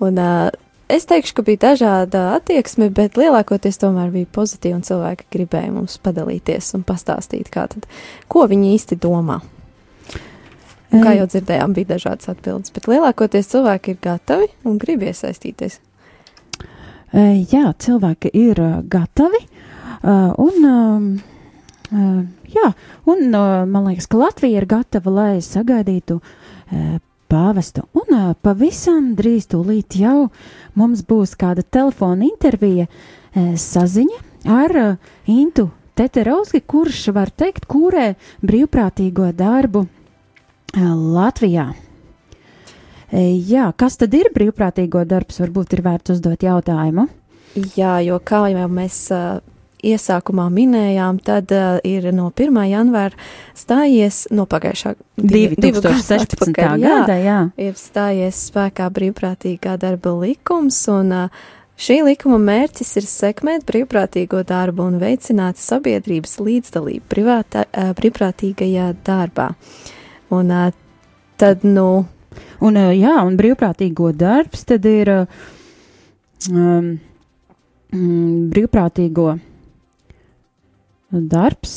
[0.00, 0.48] Un, uh,
[0.88, 6.00] es teikšu, ka bija dažāda attieksme, bet lielākoties tomēr bija pozitīva un cilvēki gribēja mums
[6.00, 7.84] padalīties un pastāstīt, kā tad,
[8.32, 9.42] ko viņi īsti domā.
[10.92, 15.78] Un, kā jau dzirdējām, bija dažādas atbildes, bet lielākoties cilvēki ir gatavi un grib iesaistīties.
[17.12, 18.60] Jā, cilvēki ir
[18.92, 19.40] gatavi.
[20.02, 20.56] Un,
[22.52, 22.68] jā,
[23.08, 26.18] un man liekas, ka Latvija ir gatava, lai sagaidītu
[27.32, 27.86] pāvestu.
[27.96, 30.28] Un pavisam drīz tūlīt jau
[30.76, 32.88] mums būs kāda telefona intervija
[33.32, 34.20] saziņa
[34.52, 34.98] ar
[35.30, 39.86] Intu Teterovski, kurš var teikt, kurē brīvprātīgo darbu
[40.76, 41.72] Latvijā.
[43.12, 45.42] Jā, kas tad ir brīvprātīgo darbs?
[45.42, 47.10] Varbūt ir vērts uzdot jautājumu.
[47.76, 49.42] Jā, jo kā jau mēs uh,
[49.84, 52.56] iesākumā minējām, tad uh, ir no 1.
[52.70, 53.12] janvāra
[53.52, 56.38] stājies no pagājušā 2016.
[56.40, 57.38] Atpakaļ, gada, jā, jā.
[57.60, 64.88] Ir stājies spēkā brīvprātīgā darba likums, un uh, šī likuma mērķis ir sekmēt brīvprātīgo darbu
[64.88, 69.52] un veicināt sabiedrības līdzdalību privātā, uh, brīvprātīgajā darbā.
[69.52, 69.98] Uh,
[70.32, 70.48] Un
[71.36, 72.06] tad, nu.
[72.64, 75.10] Un, jā, un brīvprātīgo darbs tad ir
[76.48, 76.86] um,
[77.92, 79.34] brīvprātīgo
[81.12, 81.76] darbs.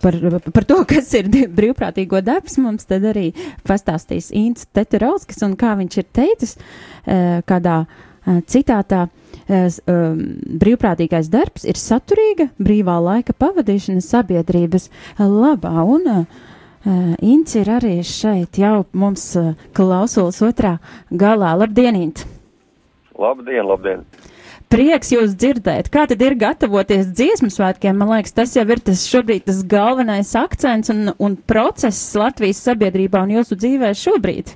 [0.00, 0.16] Par,
[0.56, 3.28] par to, kas ir brīvprātīgo darbs, mums tad arī
[3.68, 6.56] pastāstīs Inns Teterauskis, un kā viņš ir teicis
[7.46, 7.84] kādā
[8.50, 9.06] citātā,
[9.46, 14.88] brīvprātīgais darbs ir saturīga brīvā laika pavadīšana sabiedrības
[15.18, 15.84] labā.
[15.84, 16.49] Un, uh,
[16.80, 20.78] Uh, Inci ir arī šeit, jau mums uh, klausulas otrā
[21.12, 21.52] galā.
[21.60, 22.24] Labdien, Int!
[23.20, 24.06] Labdien, labdien!
[24.70, 25.90] Prieks jūs dzirdēt.
[25.92, 27.96] Kā tad ir gatavoties dziesmu svētkiem?
[27.98, 33.26] Man liekas, tas jau ir tas šobrīd tas galvenais akcents un, un process Latvijas sabiedrībā
[33.26, 34.54] un jūsu dzīvē šobrīd.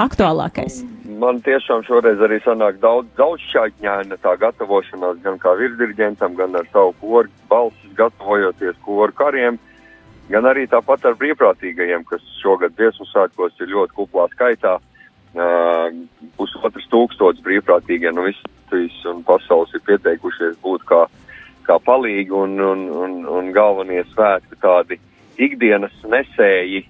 [0.00, 0.80] aktuālākais?
[1.20, 6.66] Man tiešām šoreiz arī sanāk daudz, daudz šķaitņaina tā gatavošanās, gan kā virsdirģentam, gan ar
[6.72, 9.60] savu koru balsis gatavojoties koru kariem,
[10.32, 14.78] gan arī tāpat ar brīvprātīgajiem, kas šogad dziesmu svētkos ir ļoti kuplā skaitā.
[15.32, 15.88] Uh,
[16.36, 21.06] pusotras tūkstotis brīvprātīgie no visas un pasaules ir pieteikušies būt kā,
[21.64, 25.00] kā palīgi un, un, un, un galvenie svētki tādi
[25.40, 26.82] ikdienas nesēji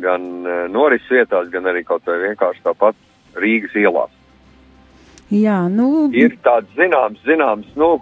[0.00, 2.96] gan uh, norises vietās, gan arī kaut vai vienkārši tāpat
[3.36, 4.12] Rīgas ielās.
[5.34, 6.08] Jā, nu.
[6.14, 7.96] Ir tāds zināms, zināms, nu,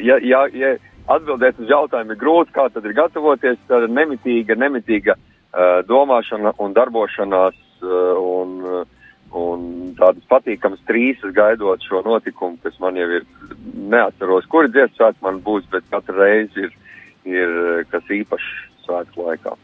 [0.00, 0.76] ja, ja, ja
[1.12, 6.74] atbildēt uz jautājumu ir grūti, kā tad ir gatavoties, tad nemitīga, nemitīga uh, domāšana un
[6.76, 8.56] darbošanās uh, un,
[9.36, 13.28] un tādas patīkamas trīsas gaidot šo notikumu, kas man jau ir,
[13.94, 16.74] neatceros, kuri dziesmu svētki man būs, bet katru reizi ir,
[17.28, 17.56] ir
[17.92, 18.50] kas īpašs
[18.86, 19.56] svētku laikā.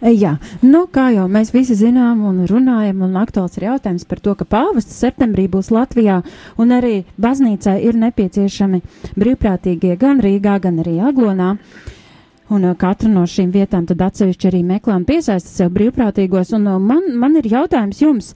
[0.00, 4.32] Jā, nu, kā jau mēs visi zinām un runājam, un aktuāls ir jautājums par to,
[4.32, 6.22] ka pāvests septembrī būs Latvijā,
[6.56, 8.80] un arī baznīcai ir nepieciešami
[9.20, 11.50] brīvprātīgie gan Rīgā, gan arī Aglonā.
[12.50, 16.64] Un uh, katra no šīm vietām tad atsevišķi arī meklē un piesaista sev brīvprātīgos, un
[16.66, 18.30] uh, man, man ir jautājums jums,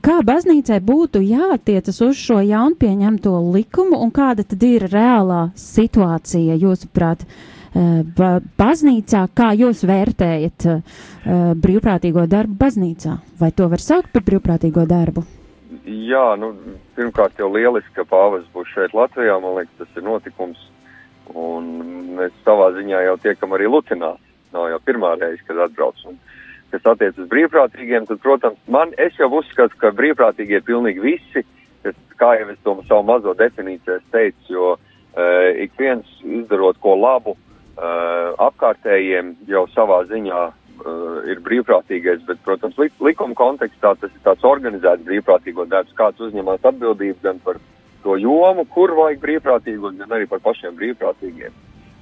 [0.00, 7.28] kā baznīcai būtu jāattiecas uz šo jaunpieņemto likumu, un kāda tad ir reālā situācija, jūsuprāt?
[7.28, 7.52] Uh,
[8.16, 9.26] ba baznīcā.
[9.36, 11.00] Kā jūs vērtējat uh,
[11.60, 13.16] brīvprātīgo darbu baznīcā?
[13.40, 15.26] Vai to var saukt par brīvprātīgo darbu?
[15.86, 16.52] Jā, nu,
[16.96, 19.36] pirmkārt jau lieliski, ka pāvis būs šeit Latvijā.
[19.42, 20.62] Man liekas, tas ir notikums.
[21.34, 21.68] Un
[22.16, 24.22] mēs savā ziņā jau tiekam arī Lucinās.
[24.54, 26.00] Nav jau pirmā reize, kad atbrauc.
[26.08, 26.18] Un,
[26.72, 31.44] kas attiec uz brīvprātīgiem, tad, protams, man, jau uzskatu, ka brīvprātīgi ir pilnīgi visi.
[31.86, 36.96] Es, kā jau es to savu mazo definīciju teicu, jo uh, ik viens izdarot ko
[36.98, 37.36] labu,
[37.76, 44.44] apkārtējiem jau savā ziņā uh, ir brīvprātīgais, bet, protams, li likuma kontekstā tas ir tāds
[44.48, 47.60] organizēts brīvprātīgo darbs, kāds uzņemās atbildību gan par
[48.04, 51.52] to jomu, kur vajag brīvprātīgo, gan arī par pašiem brīvprātīgiem.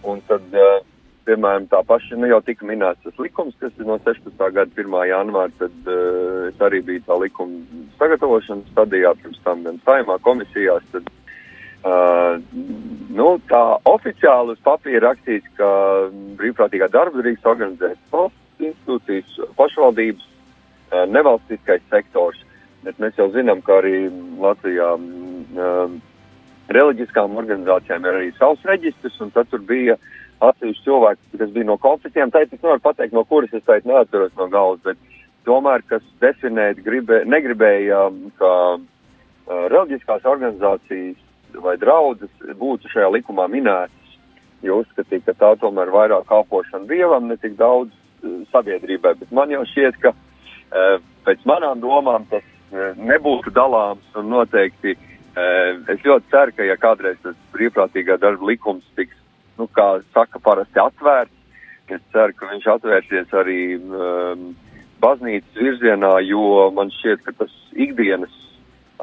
[0.06, 0.78] Un tad, uh,
[1.26, 4.38] piemēram, tā paša, nu jau tika minēts tas likums, kas ir no 16.
[4.38, 4.96] gada 1.
[5.10, 10.86] janvāra, tad uh, es arī biju tā likuma sagatavošanas stadijā, pirms tam gan saimā komisijās,
[10.94, 11.23] tad Uh,
[11.84, 15.68] nu, tā oficiāli uz papīra rakstīts, ka
[16.38, 22.40] brīvprātīgā darba drīkst organizēt valsts institūcijas, pašvaldības, uh, nevalstiskais sektors.
[22.84, 24.08] Bet mēs jau zinām, ka arī
[24.40, 26.00] Latvijā um,
[26.72, 29.96] reliģiskām organizācijām ir arī savs reģistrs, un tad tur bija
[30.44, 32.32] atsevišķi cilvēki, kas bija no konfliktiem.
[32.32, 36.80] Tā es nevaru pateikt, no kuras es teicu neatceros no galvas, bet tomēr, kas definēt
[36.84, 38.06] gribē, negribēja,
[38.40, 38.82] ka uh,
[39.72, 41.20] reliģiskās organizācijas
[41.62, 44.16] vai draudzes būtu šajā likumā minētas,
[44.64, 49.14] jo uzskatīja, ka tā tomēr vairāk kalpošana dievam, ne tik daudz uh, sabiedrībai.
[49.20, 54.96] Bet man jau šķiet, ka uh, pēc manām domām tas uh, nebūtu dalāms un noteikti
[55.34, 59.16] es ļoti ceru, ka ja kādreiz tas brīvprātīgā darba likums tiks,
[59.58, 61.34] nu, kā saka, parasti atvērts,
[61.90, 64.52] es ceru, ka viņš atvērsies arī um,
[65.02, 68.34] baznīcas virzienā, jo man šķiet, ka tas ikdienas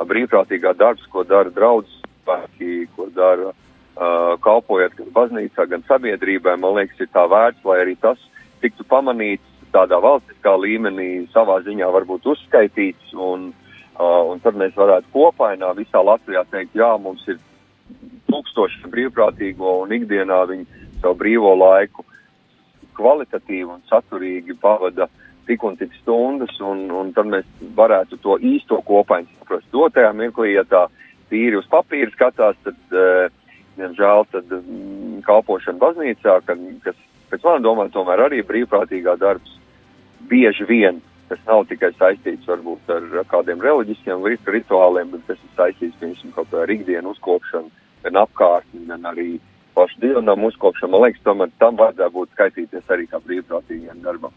[0.08, 6.76] brīvprātīgā darbs, ko dara draudzes cilvēki, ko dara uh, kalpojot gan baznīcā, gan sabiedrībai, man
[6.76, 8.18] liekas, ir tā vērts, lai arī tas
[8.62, 13.54] tiktu pamanīts tādā valstiskā līmenī, savā ziņā varbūt uzskaitīts, un,
[14.00, 17.40] uh, un tad mēs varētu kopainā visā Latvijā teikt, jā, mums ir
[18.30, 20.66] tūkstoši brīvprātīgo un ikdienā viņi
[21.02, 22.06] savu brīvo laiku
[22.96, 25.08] kvalitatīvi un saturīgi pavada
[25.48, 29.68] tik un tik stundas, un, un tad mēs varētu to īsto kopaiņu saprast.
[29.74, 30.86] Dotajā mirklī, ja tā
[31.32, 32.78] tīri uz papīra skatās, tad,
[33.80, 37.00] diemžēl, tad um, kalpošana baznīcā, kas
[37.32, 39.58] pēc manām domām tomēr arī brīvprātīgā darbs
[40.30, 41.00] bieži vien,
[41.32, 46.52] tas nav tikai saistīts varbūt ar kādiem reliģiskiem rituāliem, bet tas ir saistīts, piemēram, kaut
[46.52, 47.72] kā ar ikdienu uzkopšanu,
[48.04, 49.30] gan apkārtni, gan arī
[49.76, 50.92] pašu dievnam uzkopšanu.
[50.92, 54.36] Man liekas, tomēr tam vajadzētu būt skaitīties arī kā brīvprātīgiem darbam.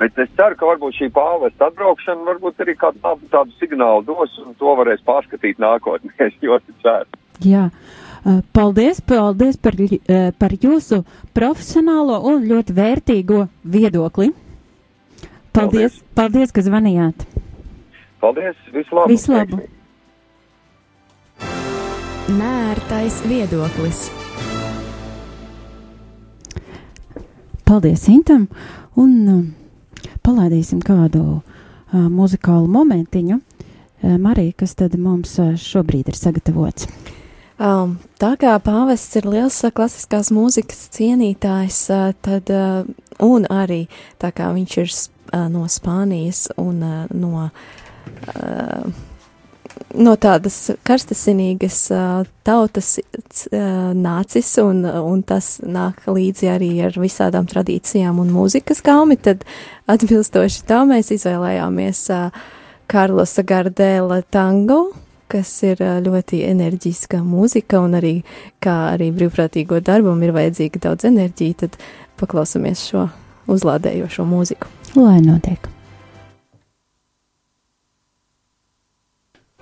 [0.00, 4.32] Bet es ceru, ka varbūt šī pāvesta atbraukšana varbūt arī kādu tādu, tādu signālu dos,
[4.40, 6.14] un to varēs pārskatīt nākotnē.
[6.26, 7.20] Es ļoti ceru.
[7.44, 7.66] Jā.
[8.52, 9.76] Paldies, paldies par,
[10.40, 11.02] par jūsu
[11.36, 14.32] profesionālo un ļoti vērtīgo viedokli.
[15.52, 17.24] Paldies, paldies, paldies ka zvanījāt.
[18.20, 19.12] Paldies, visu labu.
[19.12, 19.62] Visu labu.
[22.40, 24.04] Nērtais viedoklis.
[27.64, 28.46] Paldies, Intam.
[29.00, 29.16] Un,
[30.30, 33.40] palaidīsim kādu uh, muzikālu momentiņu.
[33.40, 36.86] Uh, Marija, kas tad mums uh, šobrīd ir sagatavots?
[37.60, 42.86] Um, tā kā pāvests ir liels klasiskās mūzikas cienītājs, uh, tad, uh,
[43.20, 43.82] un arī
[44.22, 47.50] tā kā viņš ir uh, no Spānijas un uh, no
[49.98, 57.48] no tādas karstasinīgas uh, tautas uh, nācis, un, un tas nāk līdzi arī ar visādām
[57.50, 59.44] tradīcijām un mūzikas gaumi, tad
[59.90, 62.42] atbilstoši tam mēs izvēlējāmies uh,
[62.90, 64.90] Karlosa Gardēla tango,
[65.30, 68.14] kas ir ļoti enerģiska mūzika, un arī
[68.62, 71.78] kā arī brīvprātīgo darbam ir vajadzīga daudz enerģija, tad
[72.18, 73.06] paklausamies šo
[73.50, 74.72] uzlādējošo mūziku.
[74.98, 75.70] Lai notiek!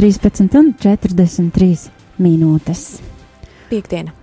[0.00, 3.02] 13 un 43 minūtes.
[3.68, 4.14] Piektdiena.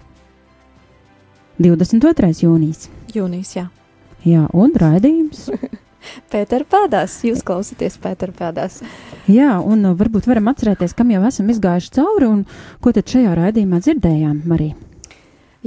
[1.61, 2.31] 22.
[2.41, 2.87] jūnijas.
[3.13, 3.67] Jūnijas, jā.
[4.25, 5.43] Jā, un raidījums.
[6.33, 8.79] Pētera pēdās, jūs klausāties Pētera pēdās.
[9.29, 12.43] Jā, un uh, varbūt varam atcerēties, kam jau esam izgājuši cauri un
[12.81, 14.81] ko tad šajā raidījumā dzirdējām, Marija.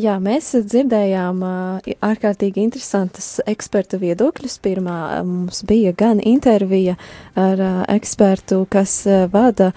[0.00, 4.54] Jā, mēs dzirdējām uh, ārkārtīgi interesantas eksperta viedokļus.
[4.62, 6.94] Pirmā mums bija gan intervija
[7.34, 9.72] ar uh, ekspertu, kas uh, vada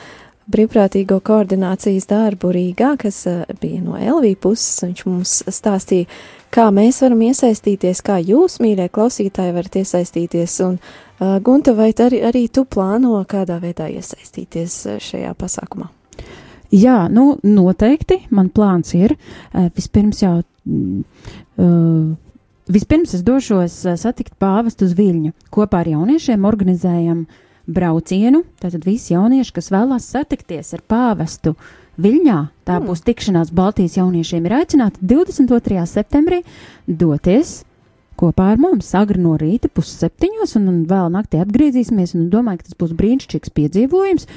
[0.52, 4.84] brīvprātīgo koordinācijas darbu Rīgā, kas uh, bija no Elvī puses.
[4.84, 6.10] Viņš mums stāstīja,
[6.54, 10.58] kā mēs varam iesaistīties, kā jūs, mīļie klausītāji, varat iesaistīties.
[10.68, 15.90] Un, uh, Gunta, vai arī, arī tu plāno kādā veidā iesaistīties šajā pasākumā?
[16.74, 19.16] Jā, nu, noteikti man plāns ir.
[19.54, 20.42] Uh, vispirms jau.
[20.66, 22.14] Uh,
[22.72, 25.34] Vispirms es došos uh, satikt pāvestu uz Viļņu.
[25.52, 27.26] Kopā ar jauniešiem organizējam
[27.68, 28.44] braucienu.
[28.62, 31.56] Tātad visi jaunieši, kas vēlās satikties ar pāvestu
[31.94, 32.88] Viļņā, tā mm.
[32.90, 35.84] būs tikšanās Baltijas jauniešiem, ir aicināti 22.
[35.86, 36.40] septembrī
[36.90, 37.60] doties
[38.18, 42.16] kopā ar mums agri no rīta, pusseptiņos, un, un vēl naktī atgriezīsimies.
[42.34, 44.28] Domāju, ka tas būs brīnišķīgs piedzīvojums,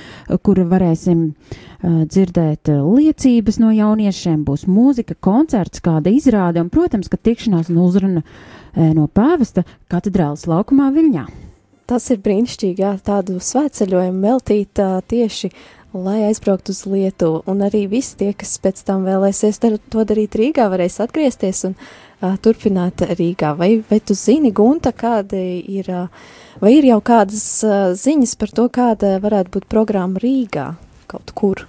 [0.44, 7.20] kur varēsim uh, dzirdēt liecības no jauniešiem, būs mūzika, koncerts, kāda izrāde, un, protams, ka
[7.20, 11.26] tikšanās un uzruna uh, no pāvesta katedrālas laukumā Viļņā.
[11.86, 15.52] Tas ir brīnišķīgi, jā, tādu svētceļojumu veltīt uh, tieši
[15.96, 17.42] lai aizbrauktu uz Lietuvu.
[17.46, 22.34] Un arī visi tie, kas pēc tam vēlēsies to darīt Rīgā, varēs atgriezties un uh,
[22.42, 23.54] turpināt Rīgā.
[23.58, 28.52] Vai, vai tu zini, Gunta, kāda ir, uh, vai ir jau kādas uh, ziņas par
[28.58, 30.72] to, kāda varētu būt programma Rīgā
[31.10, 31.66] kaut kur?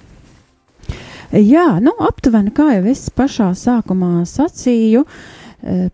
[1.32, 5.02] Jā, nu, aptuveni, kā jau es pašā sākumā sacīju,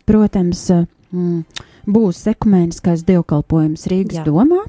[0.05, 0.61] protams,
[1.09, 4.25] mm, būs ekumēniskais dievkalpojums Rīgas Jā.
[4.27, 4.63] domā,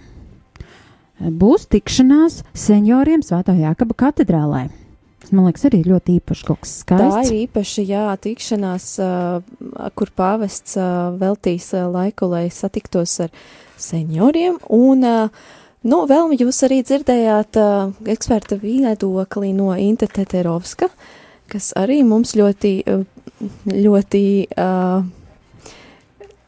[1.18, 4.68] būs tikšanās senioriem Svētā Jākaba katedrālē.
[5.32, 7.14] Man liekas, arī ļoti īpašs kaut kas skaists.
[7.14, 13.34] Tā ir īpaši, jā, tikšanās, uh, kur pāvests uh, veltīs uh, laiku, lai satiktos ar
[13.80, 15.06] senioriem, un
[15.84, 17.58] Nu, vēl jūs arī dzirdējāt
[18.08, 20.88] eksperta viedokli no Inte Teterovska,
[21.52, 22.70] kas arī mums ļoti,
[23.68, 25.04] ļoti uh,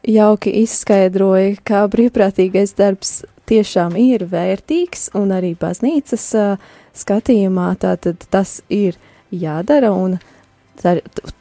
[0.07, 6.63] jauki izskaidroja, kā brīvprātīgais darbs tiešām ir vērtīgs un arī baznīcas uh,
[6.97, 8.97] skatījumā tātad tas ir
[9.31, 10.17] jādara un
[10.81, 10.97] tā,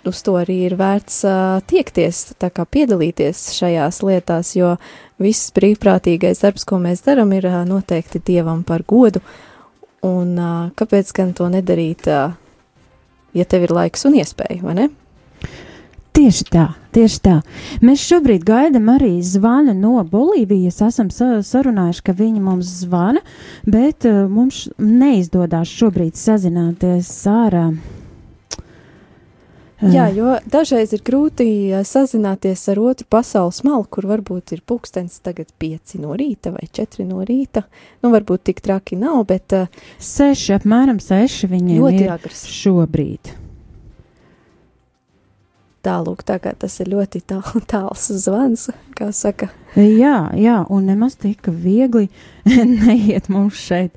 [0.07, 4.75] uz to arī ir vērts uh, tiekties, tā kā piedalīties šajās lietās, jo
[5.23, 9.23] viss brīvprātīgais darbs, ko mēs darām, ir uh, noteikti Dievam par godu,
[10.07, 12.37] un uh, kāpēc gan to nedarīt, uh,
[13.37, 14.89] ja tev ir laiks un iespēja, vai ne?
[16.17, 16.63] Tieši tā,
[16.97, 17.35] tieši tā.
[17.85, 20.79] Mēs šobrīd gaidām arī zvanu no Bolīvijas.
[20.87, 23.21] Esam sarunājuši, ka viņi mums zvana,
[23.69, 27.67] bet uh, mums neizdodas šobrīd sazināties ārā.
[29.85, 31.47] Jā, jo dažreiz ir grūti
[31.85, 37.05] sazināties ar otru pasaules malu, kur varbūt ir pulkstenis tagad pieci no rīta vai četri
[37.05, 37.67] no rīta.
[38.01, 39.53] Nu, varbūt tik traki nav, bet.
[39.53, 42.49] Uh, seši, apmēram seši viņiem ir agres.
[42.49, 43.37] šobrīd.
[45.87, 47.41] Tālūk, tā kā tas ir ļoti tā,
[47.73, 48.69] tāls zvans,
[48.99, 49.51] kā saka.
[49.77, 52.09] Jā, jā, un nemaz tik viegli
[52.87, 53.95] neiet mums šeit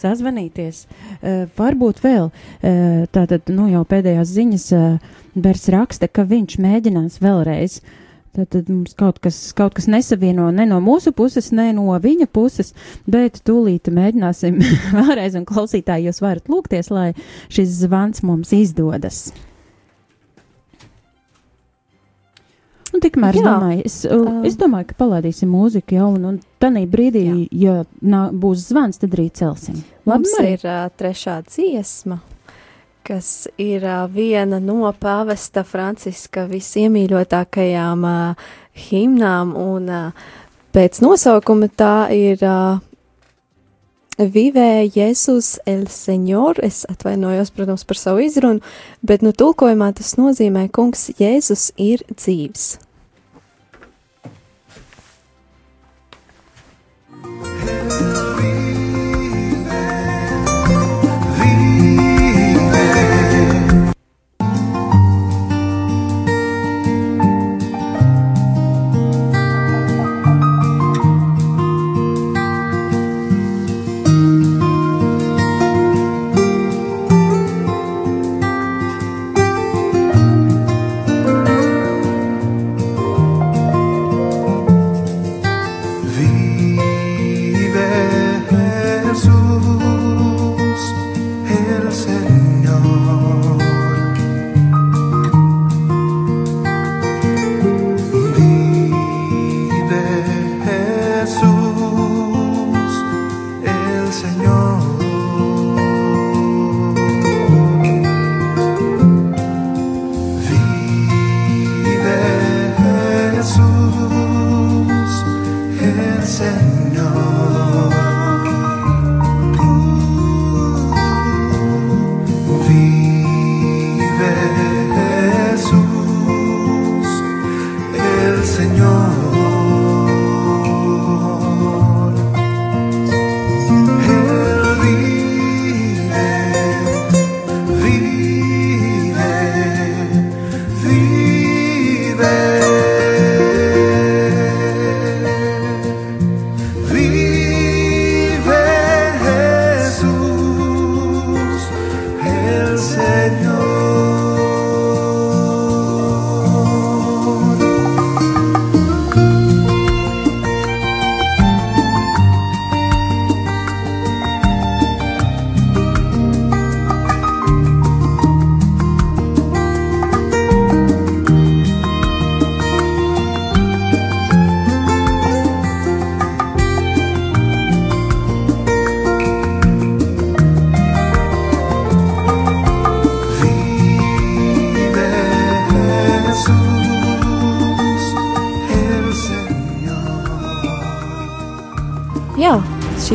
[0.00, 0.84] sazvanīties.
[1.20, 4.68] Uh, varbūt vēl uh, tātad, nu jau pēdējās ziņas.
[4.76, 7.80] Uh, Bers raksta, ka viņš mēģinās vēlreiz.
[8.34, 12.28] Tad, tad mums kaut kas, kaut kas nesavieno ne no mūsu puses, ne no viņa
[12.30, 12.74] puses,
[13.10, 14.58] bet tūlīt mēģināsim
[14.98, 17.12] vēlreiz, un klausītāji jūs varat lūgties, lai
[17.50, 19.30] šis zvans mums izdodas.
[22.90, 26.82] Un tikmēr es domāju, es, uh, es domāju, ka palaidīsim mūziku jau, un, un tādā
[26.90, 27.36] brīdī, jā.
[27.62, 29.78] ja nā, būs zvans, tad arī celsim.
[30.08, 32.20] Labi, Mums ir uh, trešā dziesma
[33.10, 38.50] kas ir uh, viena no pāvesta Franciska visiemīļotākajām uh,
[38.86, 40.28] himnām, un uh,
[40.74, 42.78] pēc nosaukuma tā ir uh,
[44.20, 48.60] Vive Jēzus el Señor, es atvainojos, protams, par savu izrunu,
[49.00, 52.74] bet nu tulkojumā tas nozīmē, kungs, Jēzus ir dzīves.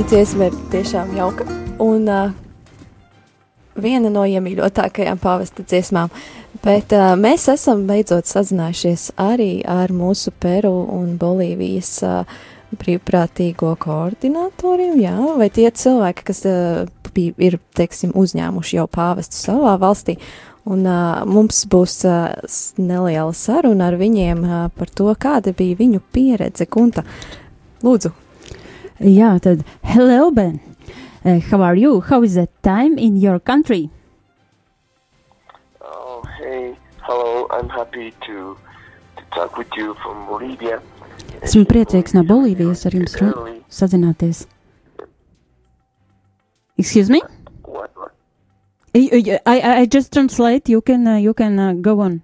[0.05, 1.45] Dziesma ir tiešām jauka.
[1.81, 2.33] Un, uh,
[3.81, 6.11] viena no iemīļotākajām pāvesta dziesmām.
[6.63, 12.35] Bet uh, mēs esam beidzot sazinājušies arī ar mūsu Peru un Bolīvijas uh,
[12.75, 16.83] brīvprātīgo koordinatoriem, jā, vai tie cilvēki, kas uh,
[17.15, 20.17] ir, teiksim, uzņēmuši jau pāvestu savā valstī.
[20.65, 22.35] Un uh, mums būs uh,
[22.81, 26.69] neliela saruna ar viņiem uh, par to, kāda bija viņu pieredze.
[26.69, 27.05] Gunta,
[27.85, 28.24] lūdzu.
[28.99, 30.61] Jā, tad hello, Ben.
[31.25, 31.99] Uh, how are you?
[31.99, 33.89] How is the time in your country?
[35.81, 37.47] Oh, hey, hello.
[37.51, 38.55] I'm happy to,
[39.17, 40.79] to talk with you from Bolivia.
[41.43, 43.17] Esmu priecīgs no Bolīvijas ar jums
[43.67, 44.45] sazināties.
[46.77, 47.21] Excuse me?
[47.65, 47.91] What?
[47.97, 48.13] what?
[48.95, 50.69] I, I, I just translate.
[50.69, 52.21] You can uh, you can uh, go on.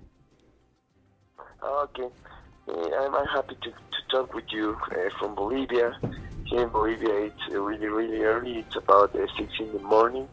[1.84, 2.08] Okay.
[2.70, 6.00] Uh, I'm, I'm happy to, to talk with you uh, from Bolivia.
[6.52, 8.60] Here in Bolivia, it's uh, really, really early.
[8.60, 10.28] It's about uh, 6 in the morning,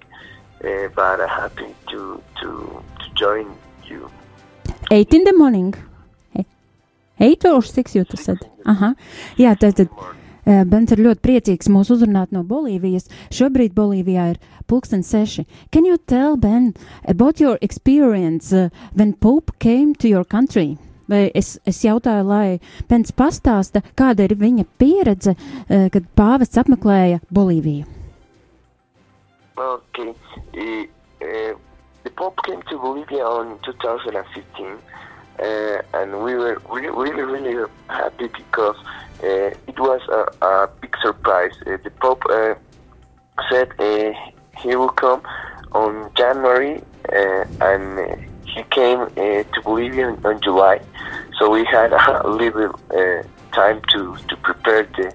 [0.65, 3.47] uh, but I'm happy to, to, to join
[3.87, 4.11] you.
[4.91, 5.75] Eight in the morning.
[7.21, 8.39] Eight or six, you said.
[8.67, 8.95] Aha.
[9.37, 9.91] Jā, tātad.
[10.49, 13.11] Uh, Bens ir ļoti priecīgs mūs uzrunāt no Bolīvijas.
[13.35, 15.45] Šobrīd Bolīvijā ir pulksten seši.
[15.71, 16.75] Can you tell, Ben,
[17.07, 20.79] about your experience uh, when Pope came to your country?
[21.09, 27.23] Vai es, es jautāju, lai Pence pastāsta, kāda ir viņa pieredze, uh, kad pāvests apmeklēja
[27.33, 27.87] Bolīviju.
[29.59, 30.15] Okay.
[30.55, 30.85] Uh,
[31.25, 31.55] uh,
[32.05, 38.29] the Pope came to Bolivia on 2015, uh, and we were really, really, really happy
[38.29, 38.77] because
[39.23, 41.53] uh, it was a, a big surprise.
[41.67, 42.55] Uh, the Pope uh,
[43.51, 44.13] said uh,
[44.59, 45.23] he will come
[45.73, 46.83] on January,
[47.13, 48.17] uh, and uh,
[48.59, 49.09] he came uh,
[49.55, 50.81] to Bolivia in, in July.
[51.39, 55.07] So we had a little uh, time to, to prepare the,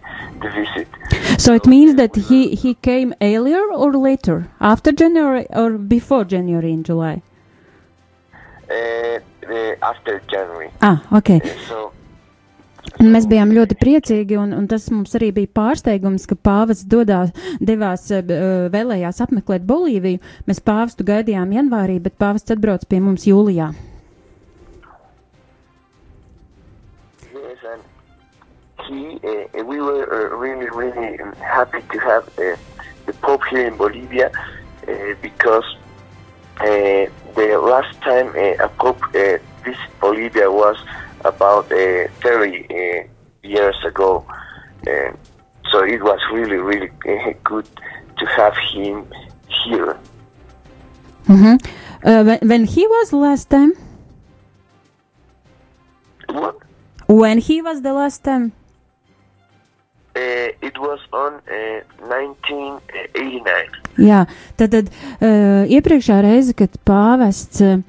[0.41, 0.87] the visit.
[1.39, 4.49] So it means that he, he came earlier or later?
[4.59, 7.21] After January or before January in July?
[8.69, 9.19] Uh,
[9.81, 10.71] after January.
[10.81, 11.41] Ah, okay.
[11.43, 11.93] Uh, so
[13.03, 18.05] Mēs bijām ļoti priecīgi, un, un tas mums arī bija pārsteigums, ka pāvests dodās, devās,
[18.11, 18.35] uh,
[18.73, 20.21] vēlējās apmeklēt Bolīviju.
[20.47, 23.71] Mēs pāvestu gaidījām janvārī, bet pāvests atbrauc pie mums jūlijā.
[27.33, 27.65] Yes,
[28.87, 32.55] he, uh, we were uh, really, really happy to have uh,
[33.05, 35.65] the Pope here in Bolivia uh, because
[36.59, 40.77] uh, the last time uh, a Pope uh, visited Bolivia was
[41.23, 43.07] about uh, 30 uh,
[43.43, 44.25] years ago.
[44.87, 45.11] Uh,
[45.71, 47.67] so it was really, really uh, good
[48.17, 49.05] to have him
[49.65, 49.97] here.
[51.27, 51.55] Mm-hmm.
[52.07, 53.73] Uh, when, when he was last time?
[56.27, 56.57] What?
[57.07, 58.51] When he was the last time?
[60.15, 63.83] Uh, it was on uh, 1989.
[63.97, 64.25] Jā,
[64.57, 64.89] tad, tad
[65.21, 67.81] uh, iepriekšā reize, kad pāvests uh,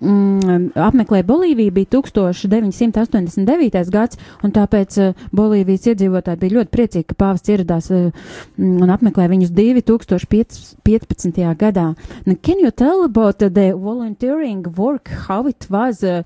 [0.00, 3.90] mm, apmeklēja Bolīviju, bija 1989.
[3.94, 8.10] gads, un tāpēc uh, Bolīvijas iedzīvotāji bija ļoti priecīgi, ka pāvests ieradās uh,
[8.58, 11.54] un apmeklēja viņus 2015.
[11.58, 11.86] gadā.
[12.26, 16.22] Now, can you tell about uh, the volunteering work, how it was, uh,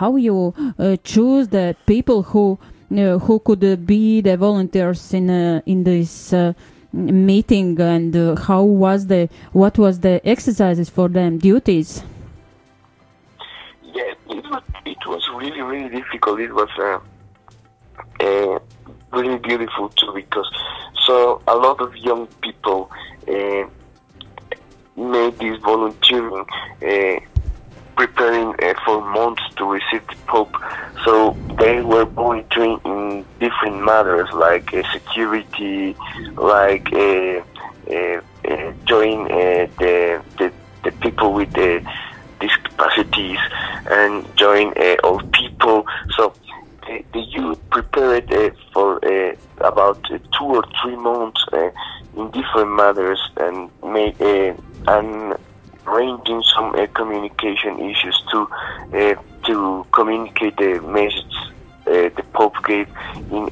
[0.00, 2.58] how you uh, choose the people who
[2.90, 6.52] uh, who could uh, be the volunteers in uh, in this uh,
[6.92, 12.02] meeting and uh, how was the what was the exercises for them duties
[13.92, 16.40] Yeah, it was, it was really, really difficult.
[16.40, 17.00] It was uh,
[18.20, 18.58] uh,
[19.12, 20.48] really beautiful too because
[21.06, 22.90] so a lot of young people
[23.28, 23.64] uh,
[24.96, 26.44] made this volunteering,
[26.86, 27.20] uh,
[27.96, 30.54] preparing uh, for months to receive the Pope.
[31.04, 35.96] So they were volunteering in different matters like uh, security,
[36.36, 36.88] like
[38.84, 40.52] join the, the
[40.84, 41.84] the people with the
[42.40, 43.38] discapacities
[43.90, 45.86] and join uh, old people.
[46.16, 46.32] So
[46.86, 51.70] the, the youth prepared uh, for uh, about uh, two or three months uh,
[52.16, 54.54] in different matters and made uh,
[54.88, 55.36] and
[55.86, 58.48] ranging some communication issues to
[59.46, 61.34] to communicate the message
[61.84, 62.88] the Pope gave
[63.30, 63.48] in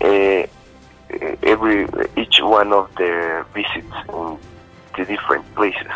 [1.43, 1.86] every
[2.16, 4.39] each one of their visits in
[4.97, 5.91] the different places.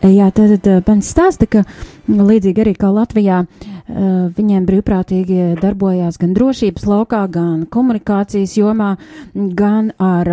[0.00, 1.60] Jā, tad Pence stāsta, ka
[2.08, 3.42] līdzīgi arī kā Latvijā,
[4.36, 8.94] viņiem brīvprātīgi darbojās gan drošības laukā, gan komunikācijas jomā,
[9.34, 10.30] gan ar,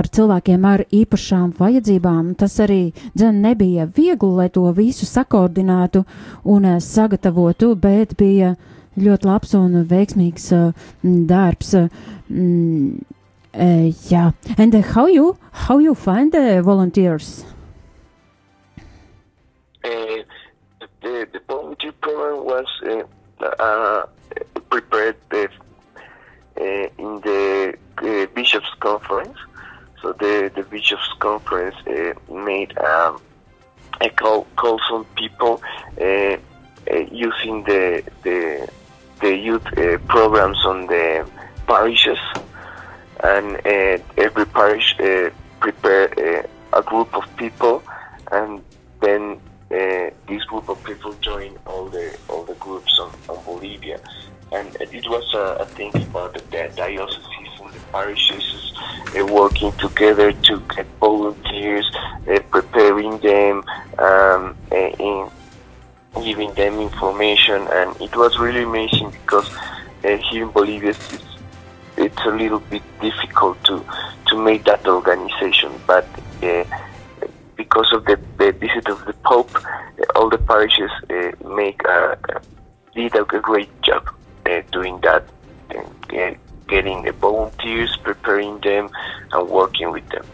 [0.00, 2.32] ar cilvēkiem ar īpašām vajadzībām.
[2.40, 2.80] Tas arī
[3.14, 6.02] dzen nebija viegli, lai to visu sakoordinētu
[6.50, 8.56] un sagatavotu, bet bija
[8.98, 10.50] ļoti labs un veiksmīgs
[11.30, 11.76] darbs.
[13.54, 17.44] Uh, yeah, and uh, how you how you find the volunteers?
[22.48, 22.66] Was
[23.40, 24.06] uh, uh,
[24.70, 25.46] prepared uh,
[26.56, 29.38] uh, in the uh, bishops' conference.
[30.02, 33.20] So the the bishops' conference uh, made um,
[34.00, 35.60] a call call some people
[37.10, 38.68] using the the
[39.20, 39.66] the youth
[40.06, 41.28] programs on the
[41.66, 42.22] parishes,
[43.24, 43.60] and
[44.16, 44.96] every parish
[45.60, 47.82] prepare uh, a group of people,
[48.30, 48.62] and
[49.00, 49.40] then
[49.70, 54.00] uh, this group of people joined all the all the groups on, on Bolivia,
[54.52, 58.72] and it was a, a thing about the, the dioceses and the parishes
[59.14, 61.86] uh, working together to get volunteers,
[62.30, 63.62] uh, preparing them,
[63.98, 65.30] um, uh, in
[66.24, 69.48] giving them information, and it was really amazing because
[70.04, 71.18] uh, here in Bolivia it's,
[71.98, 73.84] it's a little bit difficult to
[74.28, 76.06] to make that organization, but.
[77.58, 81.80] Uh, because of the, the visit of the Pope, uh, all the parishes uh, make
[81.88, 82.14] uh,
[82.94, 84.08] did a great job
[84.46, 85.24] uh, doing that,
[85.74, 86.34] uh,
[86.68, 88.88] getting the volunteers, preparing them,
[89.32, 90.24] and working with them.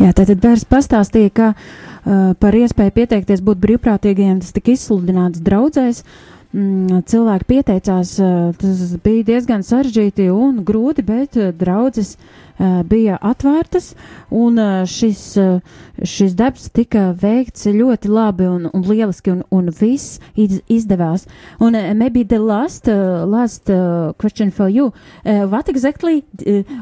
[0.00, 6.02] Jā, tātad Bērs pastāstīja, ka uh, par iespēju pieteikties būt brīvprātīgajiem, tas tika izsludināts draudzēs.
[6.02, 13.16] Mm, cilvēki pieteicās, uh, tas bija diezgan sarežģīti un grūti, bet uh, draudzes uh, bija
[13.24, 13.94] atvērtas,
[14.30, 15.22] un šis,
[16.04, 21.26] šis darbs tika veikts ļoti labi un, un lieliski, un, un viss iz, izdevās.
[21.60, 23.70] Un maybe the last, last
[24.18, 24.92] question for you,
[25.24, 26.22] what exactly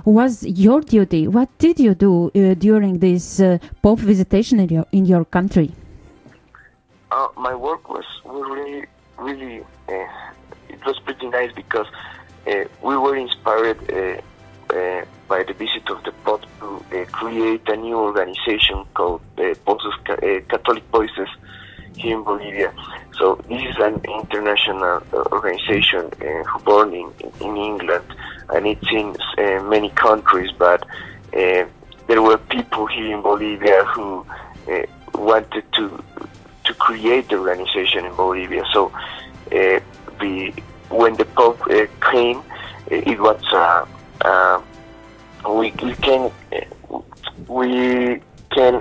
[0.05, 1.29] was your duty?
[1.29, 3.41] What did you do during this
[3.83, 5.71] Pope visitation in your, in your country?
[7.11, 8.87] Uh, my work was really,
[9.21, 10.07] really, uh,
[10.69, 11.87] it was pretty nice because
[12.47, 17.97] uh, we were inspired uh, by the visit of the Pope to create a new
[17.97, 21.29] organization called Catholic Voices
[21.97, 22.73] here in Bolivia.
[23.19, 25.03] So this is an international
[25.33, 28.05] organization uh, born in, in England,
[28.51, 30.51] and it's in uh, many countries.
[30.57, 30.85] But
[31.35, 31.65] uh,
[32.07, 34.27] there were people here in Bolivia who
[35.15, 36.03] wanted to
[36.71, 38.65] to create the organization in Bolivia.
[38.73, 38.93] So
[39.51, 39.81] uh,
[40.21, 40.53] the
[40.91, 43.87] when the Pope uh, came, uh, it was uh,
[44.21, 44.63] uh,
[45.49, 46.31] we, we can
[47.49, 48.75] we can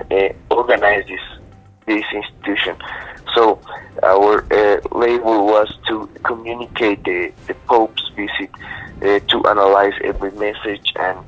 [0.50, 1.26] organize this
[1.86, 2.76] this institution.
[3.34, 3.60] So
[4.04, 4.44] our
[4.92, 8.50] label was to communicate the, the Pope's visit,
[9.28, 11.18] to analyze every message and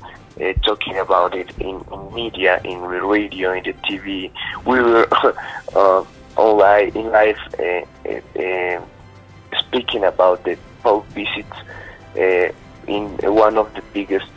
[0.41, 4.31] uh, talking about it in, in media, in radio, in the TV.
[4.65, 5.07] We were
[5.75, 6.03] uh,
[6.35, 8.81] online in life uh, uh, uh,
[9.59, 11.57] speaking about the Pope visits
[12.87, 14.31] in one of the biggest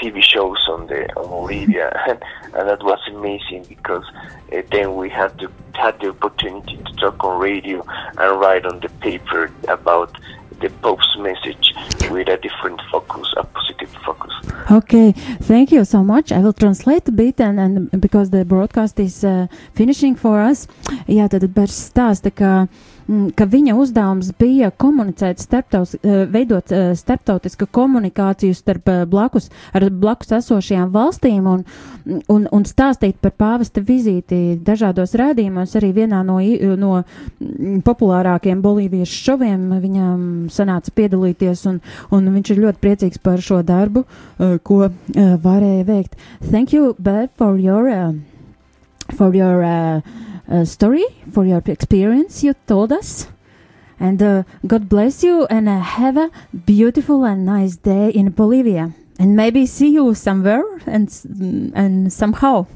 [0.00, 2.22] TV shows on the on Bolivia, and,
[2.54, 4.04] and that was amazing because
[4.52, 7.84] uh, then we had to had the opportunity to talk on radio
[8.18, 10.14] and write on the paper about
[10.60, 11.72] the Pope's message
[14.70, 15.12] Okay,
[15.42, 16.30] thank you so much.
[16.30, 20.68] I will translate a bit, and, and because the broadcast is uh, finishing for us.
[21.08, 22.99] Jā, tad Bers stāsta, ka, mm,
[23.36, 29.88] ka viņa uzdevums bija komunicēt, starptaus, uh, veidot uh, starptautisku komunikāciju starp uh, blakus, ar
[29.90, 31.64] blakus esošajām valstīm un,
[32.30, 35.74] un, un stāstīt par pāvesta vizīti dažādos rādījumos.
[35.80, 36.38] Arī vienā no,
[36.78, 41.80] no mm, populārākiem bolīviešu šoviem viņam sanāca piedalīties, un,
[42.14, 44.04] un viņš ir ļoti priecīgs par šo darbu,
[44.66, 44.80] ko
[45.16, 46.18] varēja veikt.
[46.50, 48.12] Thank you, Beth, for your, uh,
[49.16, 53.28] for your uh, uh, story, for your experience you told us.
[53.98, 56.30] And uh, God bless you and uh, have a
[56.66, 58.94] beautiful and nice day in Bolivia.
[59.18, 61.08] And maybe see you somewhere and,
[61.74, 62.66] and somehow.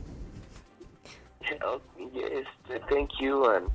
[1.63, 1.81] Oh,
[2.13, 2.45] yes,
[2.91, 3.71] thank you, and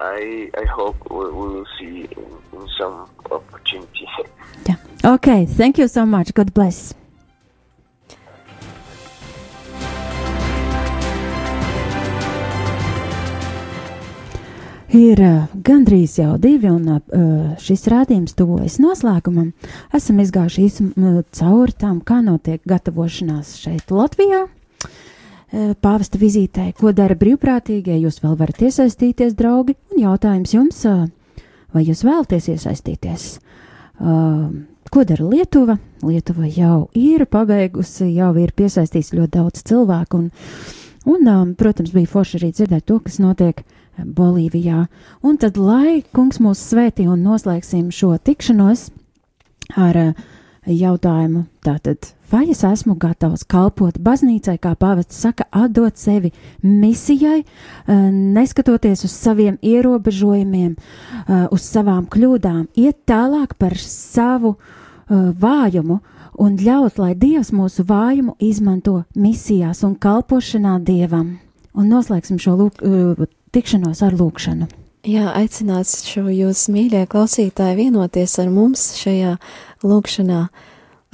[0.00, 4.08] I I hope we, we will see in, in some opportunity.
[4.66, 4.76] Yeah.
[5.04, 6.32] Okay, thank you so much.
[6.32, 6.94] God bless.
[14.94, 17.00] Ir uh, gandrīz jau divi, un uh,
[17.58, 19.48] šis rādījums tuvojas noslēgumam.
[19.96, 24.44] Esam izgājuši īsum uh, cauri tam, kā notiek gatavošanās šeit, Latvijā.
[24.46, 29.74] Uh, Pāvesta vizītē, ko dara brīvprātīgie, jūs vēl varat iesaistīties, draugi.
[29.90, 31.42] Un jautājums jums, uh,
[31.74, 33.28] vai jūs vēlaties iesaistīties?
[33.98, 34.46] Uh,
[34.94, 35.80] ko dara Lietuva?
[36.06, 40.22] Lietuva jau ir pabeigusi, jau ir piesaistīts ļoti daudz cilvēku.
[40.22, 40.58] Un,
[41.02, 43.66] un, um, protams, bija forši arī dzirdēt to, kas notiek
[43.98, 44.86] Bolīvijā.
[45.22, 48.88] Un tad, lai kungs mūs svētī un noslēgsim šo tikšanos
[49.80, 50.24] ar uh,
[50.66, 51.44] jautājumu.
[51.64, 56.32] Tātad, vai es esmu gatavs kalpot baznīcai, kā pāvests saka, atdot sevi
[56.62, 65.14] misijai, eh, neskatoties uz saviem ierobežojumiem, eh, uz savām kļūdām, iet tālāk par savu eh,
[65.14, 66.00] vājumu
[66.38, 71.38] un ļaut, lai Dievs mūsu vājumu izmanto misijās un kalpošanā Dievam.
[71.74, 74.68] Un noslēgsim šo lūk, tikšanos ar lūkšanu.
[75.04, 79.34] Jā, aicināts šo jūs mīļie klausītāji vienoties ar mums šajā
[79.84, 80.46] lūkšanā.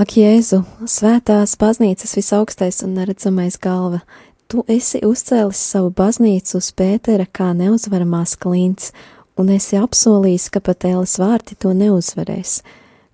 [0.01, 3.99] Ak, Jēzu, svētās baznīcas visaugstais un neredzamais galva,
[4.49, 8.95] tu esi uzcēlis savu baznīcu uz Pētera kā neuzvaramās klints,
[9.37, 12.61] un esi apsolījis, ka pat ēles vārti to neuzvarēs.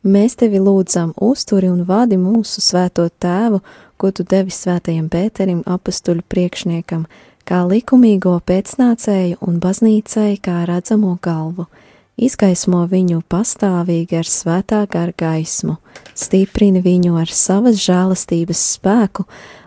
[0.07, 3.63] Mēs tevi lūdzam, uzturi un vadi mūsu svēto tēvu,
[3.97, 7.09] ko tu devi svētajam Pēterim apustuļu priekšniekam,
[7.47, 11.67] kā likumīgo pēcnācēju un baznīcai kā redzamo galvu
[12.17, 15.77] izgaismo viņu pastāvīgi ar svētā gara gaismu,
[16.17, 19.27] stiprini viņu ar savas žēlastības spēku,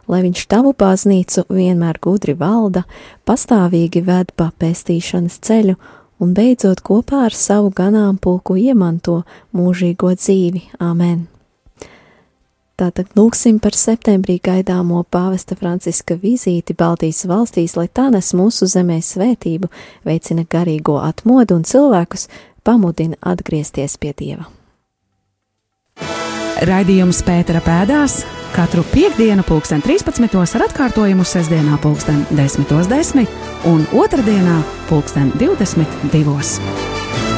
[0.09, 2.85] lai viņš tavu baznīcu vienmēr gudri valda,
[3.29, 5.77] pastāvīgi ved pa pestīšanas ceļu
[6.19, 9.21] un beidzot kopā ar savu ganāmpulku iemanto
[9.55, 10.71] mūžīgo dzīvi.
[10.81, 11.38] Āmen!
[12.79, 19.01] Tātad lūksim par septembrī gaidāmo pāvesta Franciska vizīti Baltijas valstīs, lai tā nes mūsu zemē
[19.03, 19.67] svētību,
[20.07, 22.29] veicina garīgo atmodu un cilvēkus
[22.63, 24.47] pamudina atgriezties pie Dieva.
[26.69, 28.21] Raidījums Pētera pēdās
[28.55, 30.31] katru piekdienu, pulksten 13.
[30.39, 33.27] ar atkārtojumu sestdienā, pulksten 10.10 10
[33.67, 37.28] un otrdienā, pulksten 22.